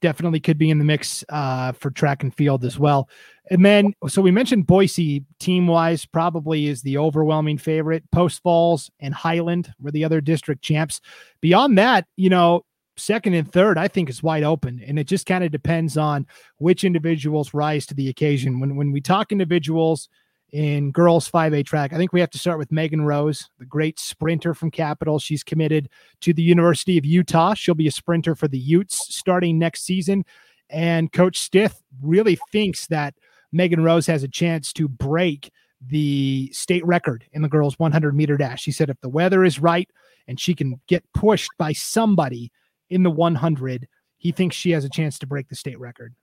[0.00, 3.06] definitely could be in the mix uh, for track and field as well.
[3.50, 8.10] And then, so we mentioned Boise team wise, probably is the overwhelming favorite.
[8.10, 11.02] Post Falls and Highland were the other district champs.
[11.42, 12.64] Beyond that, you know,
[13.00, 14.82] second and third, I think is wide open.
[14.86, 16.26] And it just kind of depends on
[16.58, 18.60] which individuals rise to the occasion.
[18.60, 20.08] When, when we talk individuals,
[20.52, 21.92] in girls 5A track.
[21.92, 25.18] I think we have to start with Megan Rose, the great sprinter from Capital.
[25.18, 25.88] She's committed
[26.20, 27.54] to the University of Utah.
[27.54, 30.24] She'll be a sprinter for the Utes starting next season.
[30.68, 33.14] And Coach Stith really thinks that
[33.52, 35.52] Megan Rose has a chance to break
[35.86, 38.62] the state record in the girls 100 meter dash.
[38.62, 39.88] She said if the weather is right
[40.28, 42.52] and she can get pushed by somebody
[42.90, 43.88] in the 100,
[44.18, 46.14] he thinks she has a chance to break the state record.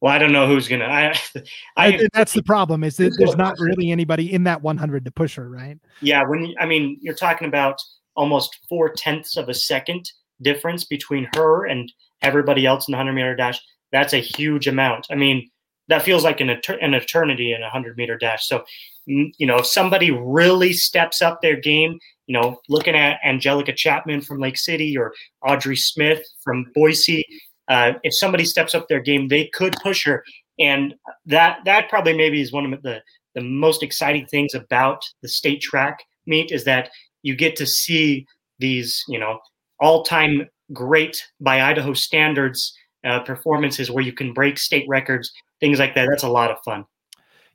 [0.00, 0.84] Well, I don't know who's gonna.
[0.84, 1.14] I,
[1.76, 5.36] I that's the problem is that there's not really anybody in that 100 to push
[5.36, 5.78] her, right?
[6.02, 7.80] Yeah, when I mean you're talking about
[8.14, 10.10] almost four tenths of a second
[10.42, 11.90] difference between her and
[12.22, 13.60] everybody else in the 100 meter dash.
[13.90, 15.06] That's a huge amount.
[15.10, 15.48] I mean,
[15.88, 18.46] that feels like an, an eternity in a 100 meter dash.
[18.46, 18.64] So,
[19.06, 24.20] you know, if somebody really steps up their game, you know, looking at Angelica Chapman
[24.20, 25.12] from Lake City or
[25.46, 27.24] Audrey Smith from Boise,
[27.68, 30.24] uh, if somebody steps up their game, they could push her,
[30.58, 33.02] and that that probably maybe is one of the
[33.34, 36.90] the most exciting things about the state track meet is that
[37.22, 38.26] you get to see
[38.58, 39.38] these you know
[39.80, 42.72] all time great by Idaho standards
[43.06, 46.08] uh, performances where you can break state records, things like that.
[46.10, 46.84] That's a lot of fun.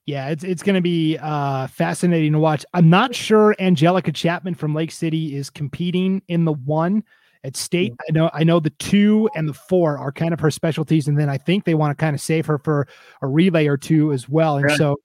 [0.06, 2.66] Yeah, it's it's going to be uh, fascinating to watch.
[2.74, 7.04] I'm not sure Angelica Chapman from Lake City is competing in the one.
[7.44, 10.52] At state, I know I know the two and the four are kind of her
[10.52, 12.88] specialties, and then I think they want to kind of save her for
[13.22, 14.58] a relay or two as well.
[14.58, 14.78] And right.
[14.78, 14.98] so,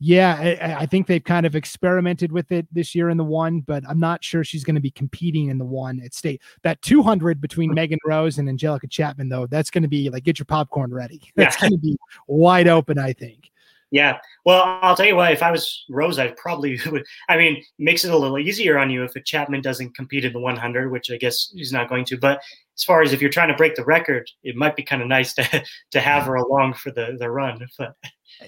[0.00, 3.60] yeah, I, I, think they've kind of experimented with it this year in the one,
[3.60, 6.40] but I'm not sure she's going to be competing in the one at state.
[6.62, 7.74] That 200 between mm-hmm.
[7.74, 11.20] Megan Rose and Angelica Chapman, though, that's going to be like get your popcorn ready.
[11.36, 11.68] That's yeah.
[11.68, 11.96] going to be
[12.28, 13.50] wide open, I think.
[13.90, 14.18] Yeah.
[14.44, 17.04] Well, I'll tell you what, if I was Rose, I probably would.
[17.28, 20.32] I mean, makes it a little easier on you if a Chapman doesn't compete in
[20.32, 22.18] the 100, which I guess he's not going to.
[22.18, 22.40] But
[22.76, 25.08] as far as if you're trying to break the record, it might be kind of
[25.08, 27.66] nice to to have her along for the the run.
[27.78, 27.96] But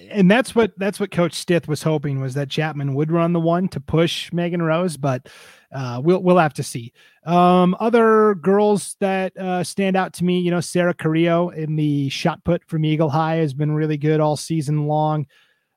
[0.09, 3.39] and that's what that's what Coach Stith was hoping was that Chapman would run the
[3.39, 5.27] one to push Megan Rose, but
[5.71, 6.93] uh, we'll we'll have to see.
[7.25, 12.09] Um, other girls that uh, stand out to me, you know, Sarah Carrillo in the
[12.09, 15.27] shot put from Eagle High has been really good all season long.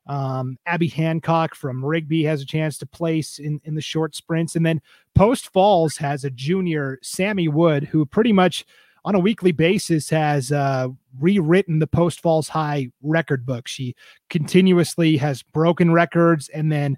[0.07, 4.55] Um, Abby Hancock from Rigby has a chance to place in, in the short sprints.
[4.55, 4.81] And then
[5.15, 8.65] Post Falls has a junior, Sammy Wood, who pretty much
[9.05, 10.87] on a weekly basis has uh,
[11.19, 13.67] rewritten the Post Falls High record book.
[13.67, 13.95] She
[14.29, 16.97] continuously has broken records and then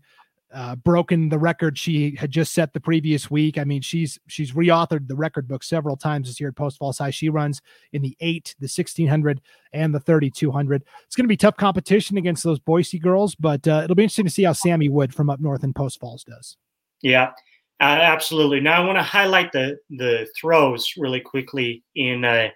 [0.54, 3.58] uh, broken the record she had just set the previous week.
[3.58, 6.98] I mean, she's she's reauthored the record book several times this year at Post Falls
[6.98, 7.10] High.
[7.10, 9.42] She runs in the eight, the sixteen hundred,
[9.74, 10.86] and the thirty two hundred.
[11.06, 14.26] It's going to be tough competition against those Boise girls, but uh, it'll be interesting
[14.26, 16.56] to see how Sammy Wood from up north in Post Falls does.
[17.02, 17.34] Yeah,
[17.80, 18.60] uh, absolutely.
[18.60, 22.50] Now I want to highlight the the throws really quickly in uh,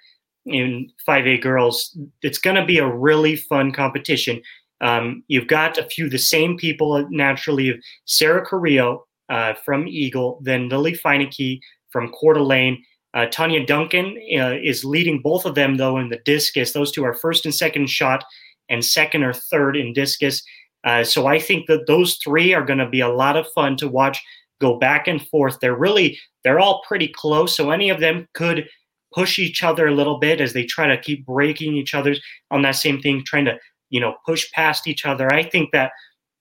[0.45, 1.97] in five A girls.
[2.21, 4.41] It's going to be a really fun competition.
[4.81, 7.79] Um, you've got a few the same people naturally.
[8.05, 11.59] Sarah Carrillo uh, from Eagle, then Lily Feineke
[11.91, 12.83] from Coeur d'Alene.
[13.13, 16.71] Uh, Tanya Duncan uh, is leading both of them though in the discus.
[16.71, 18.23] Those two are first and second shot,
[18.69, 20.41] and second or third in discus.
[20.83, 23.77] Uh, so I think that those three are going to be a lot of fun
[23.77, 24.19] to watch
[24.61, 25.57] go back and forth.
[25.59, 28.67] They're really they're all pretty close, so any of them could
[29.13, 32.61] push each other a little bit as they try to keep breaking each other's on
[32.61, 33.59] that same thing, trying to
[33.91, 35.31] you know, push past each other.
[35.31, 35.91] I think that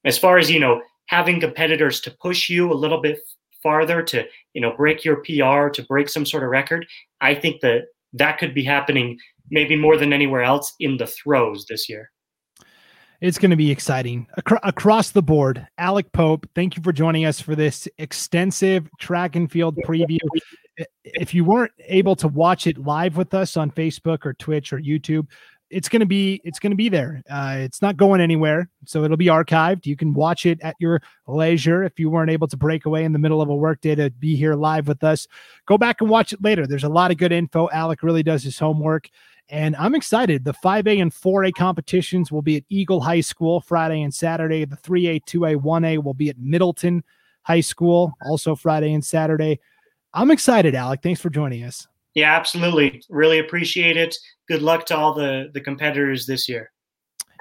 [0.07, 3.18] as far as, you know, having competitors to push you a little bit
[3.62, 6.87] farther to, you know, break your PR, to break some sort of record,
[7.21, 9.18] I think that that could be happening
[9.51, 12.11] maybe more than anywhere else in the throws this year.
[13.21, 15.66] It's going to be exciting Acro- across the board.
[15.77, 20.18] Alec Pope, thank you for joining us for this extensive track and field preview.
[21.05, 24.81] If you weren't able to watch it live with us on Facebook or Twitch or
[24.81, 25.27] YouTube,
[25.68, 27.23] it's going to be it's going to be there.
[27.31, 29.87] Uh, it's not going anywhere, so it'll be archived.
[29.87, 31.85] You can watch it at your leisure.
[31.85, 34.35] If you weren't able to break away in the middle of a workday to be
[34.35, 35.29] here live with us,
[35.66, 36.66] go back and watch it later.
[36.66, 37.68] There's a lot of good info.
[37.71, 39.09] Alec really does his homework,
[39.51, 40.44] and I'm excited.
[40.44, 44.64] The 5A and 4A competitions will be at Eagle High School Friday and Saturday.
[44.64, 47.03] The 3A, 2A, 1A will be at Middleton
[47.42, 49.61] High School also Friday and Saturday.
[50.14, 51.01] I'm excited, Alec.
[51.03, 51.86] Thanks for joining us.
[52.14, 53.03] Yeah, absolutely.
[53.09, 54.16] Really appreciate it.
[54.48, 56.72] Good luck to all the the competitors this year.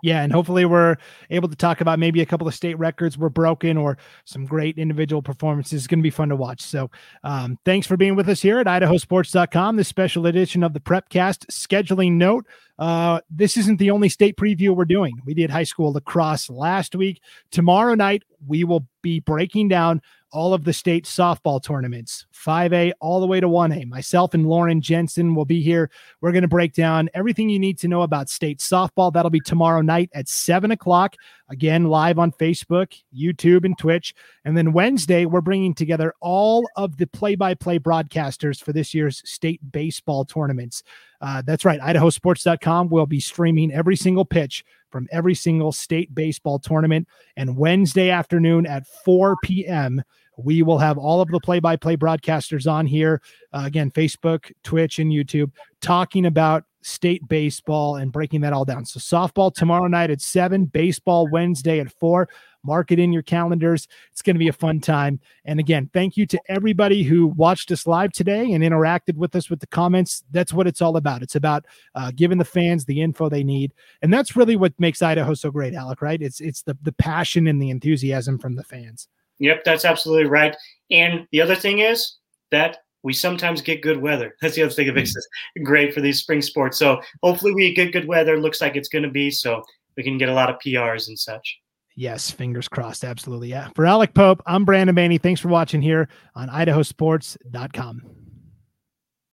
[0.01, 0.95] Yeah, and hopefully we're
[1.29, 4.77] able to talk about maybe a couple of state records were broken or some great
[4.77, 5.81] individual performances.
[5.81, 6.61] It's going to be fun to watch.
[6.61, 6.89] So,
[7.23, 11.47] um, thanks for being with us here at idahosports.com, this special edition of the Prepcast.
[11.47, 12.45] Scheduling note
[12.79, 15.13] uh, this isn't the only state preview we're doing.
[15.25, 17.21] We did high school lacrosse last week.
[17.51, 20.01] Tomorrow night, we will be breaking down
[20.31, 23.87] all of the state softball tournaments, 5A all the way to 1A.
[23.87, 25.89] Myself and Lauren Jensen will be here.
[26.21, 29.11] We're going to break down everything you need to know about state softball.
[29.11, 31.15] That'll be tomorrow night at 7 o'clock.
[31.49, 34.13] Again, live on Facebook, YouTube, and Twitch.
[34.45, 38.93] And then Wednesday, we're bringing together all of the play by play broadcasters for this
[38.93, 40.83] year's state baseball tournaments.
[41.21, 41.79] Uh, that's right.
[41.79, 47.07] IdahoSports.com will be streaming every single pitch from every single state baseball tournament.
[47.35, 50.01] And Wednesday afternoon at 4 p.m.,
[50.37, 53.21] we will have all of the play by play broadcasters on here.
[53.51, 55.51] Uh, again, Facebook, Twitch, and YouTube
[55.81, 58.85] talking about state baseball and breaking that all down.
[58.85, 62.29] So, softball tomorrow night at seven, baseball Wednesday at four.
[62.63, 63.87] Mark it in your calendars.
[64.11, 65.19] It's going to be a fun time.
[65.45, 69.49] And again, thank you to everybody who watched us live today and interacted with us
[69.49, 70.23] with the comments.
[70.31, 71.23] That's what it's all about.
[71.23, 75.01] It's about uh, giving the fans the info they need, and that's really what makes
[75.01, 76.01] Idaho so great, Alec.
[76.01, 76.21] Right?
[76.21, 79.07] It's it's the the passion and the enthusiasm from the fans.
[79.39, 80.55] Yep, that's absolutely right.
[80.91, 82.17] And the other thing is
[82.51, 84.35] that we sometimes get good weather.
[84.41, 85.27] That's the other thing that makes this
[85.63, 86.77] great for these spring sports.
[86.77, 88.39] So hopefully we get good weather.
[88.39, 89.63] Looks like it's going to be so
[89.95, 91.59] we can get a lot of PRs and such.
[91.99, 93.03] Yes, fingers crossed.
[93.03, 93.49] Absolutely.
[93.49, 93.67] Yeah.
[93.75, 95.21] For Alec Pope, I'm Brandon Baney.
[95.21, 98.18] Thanks for watching here on idahosports.com.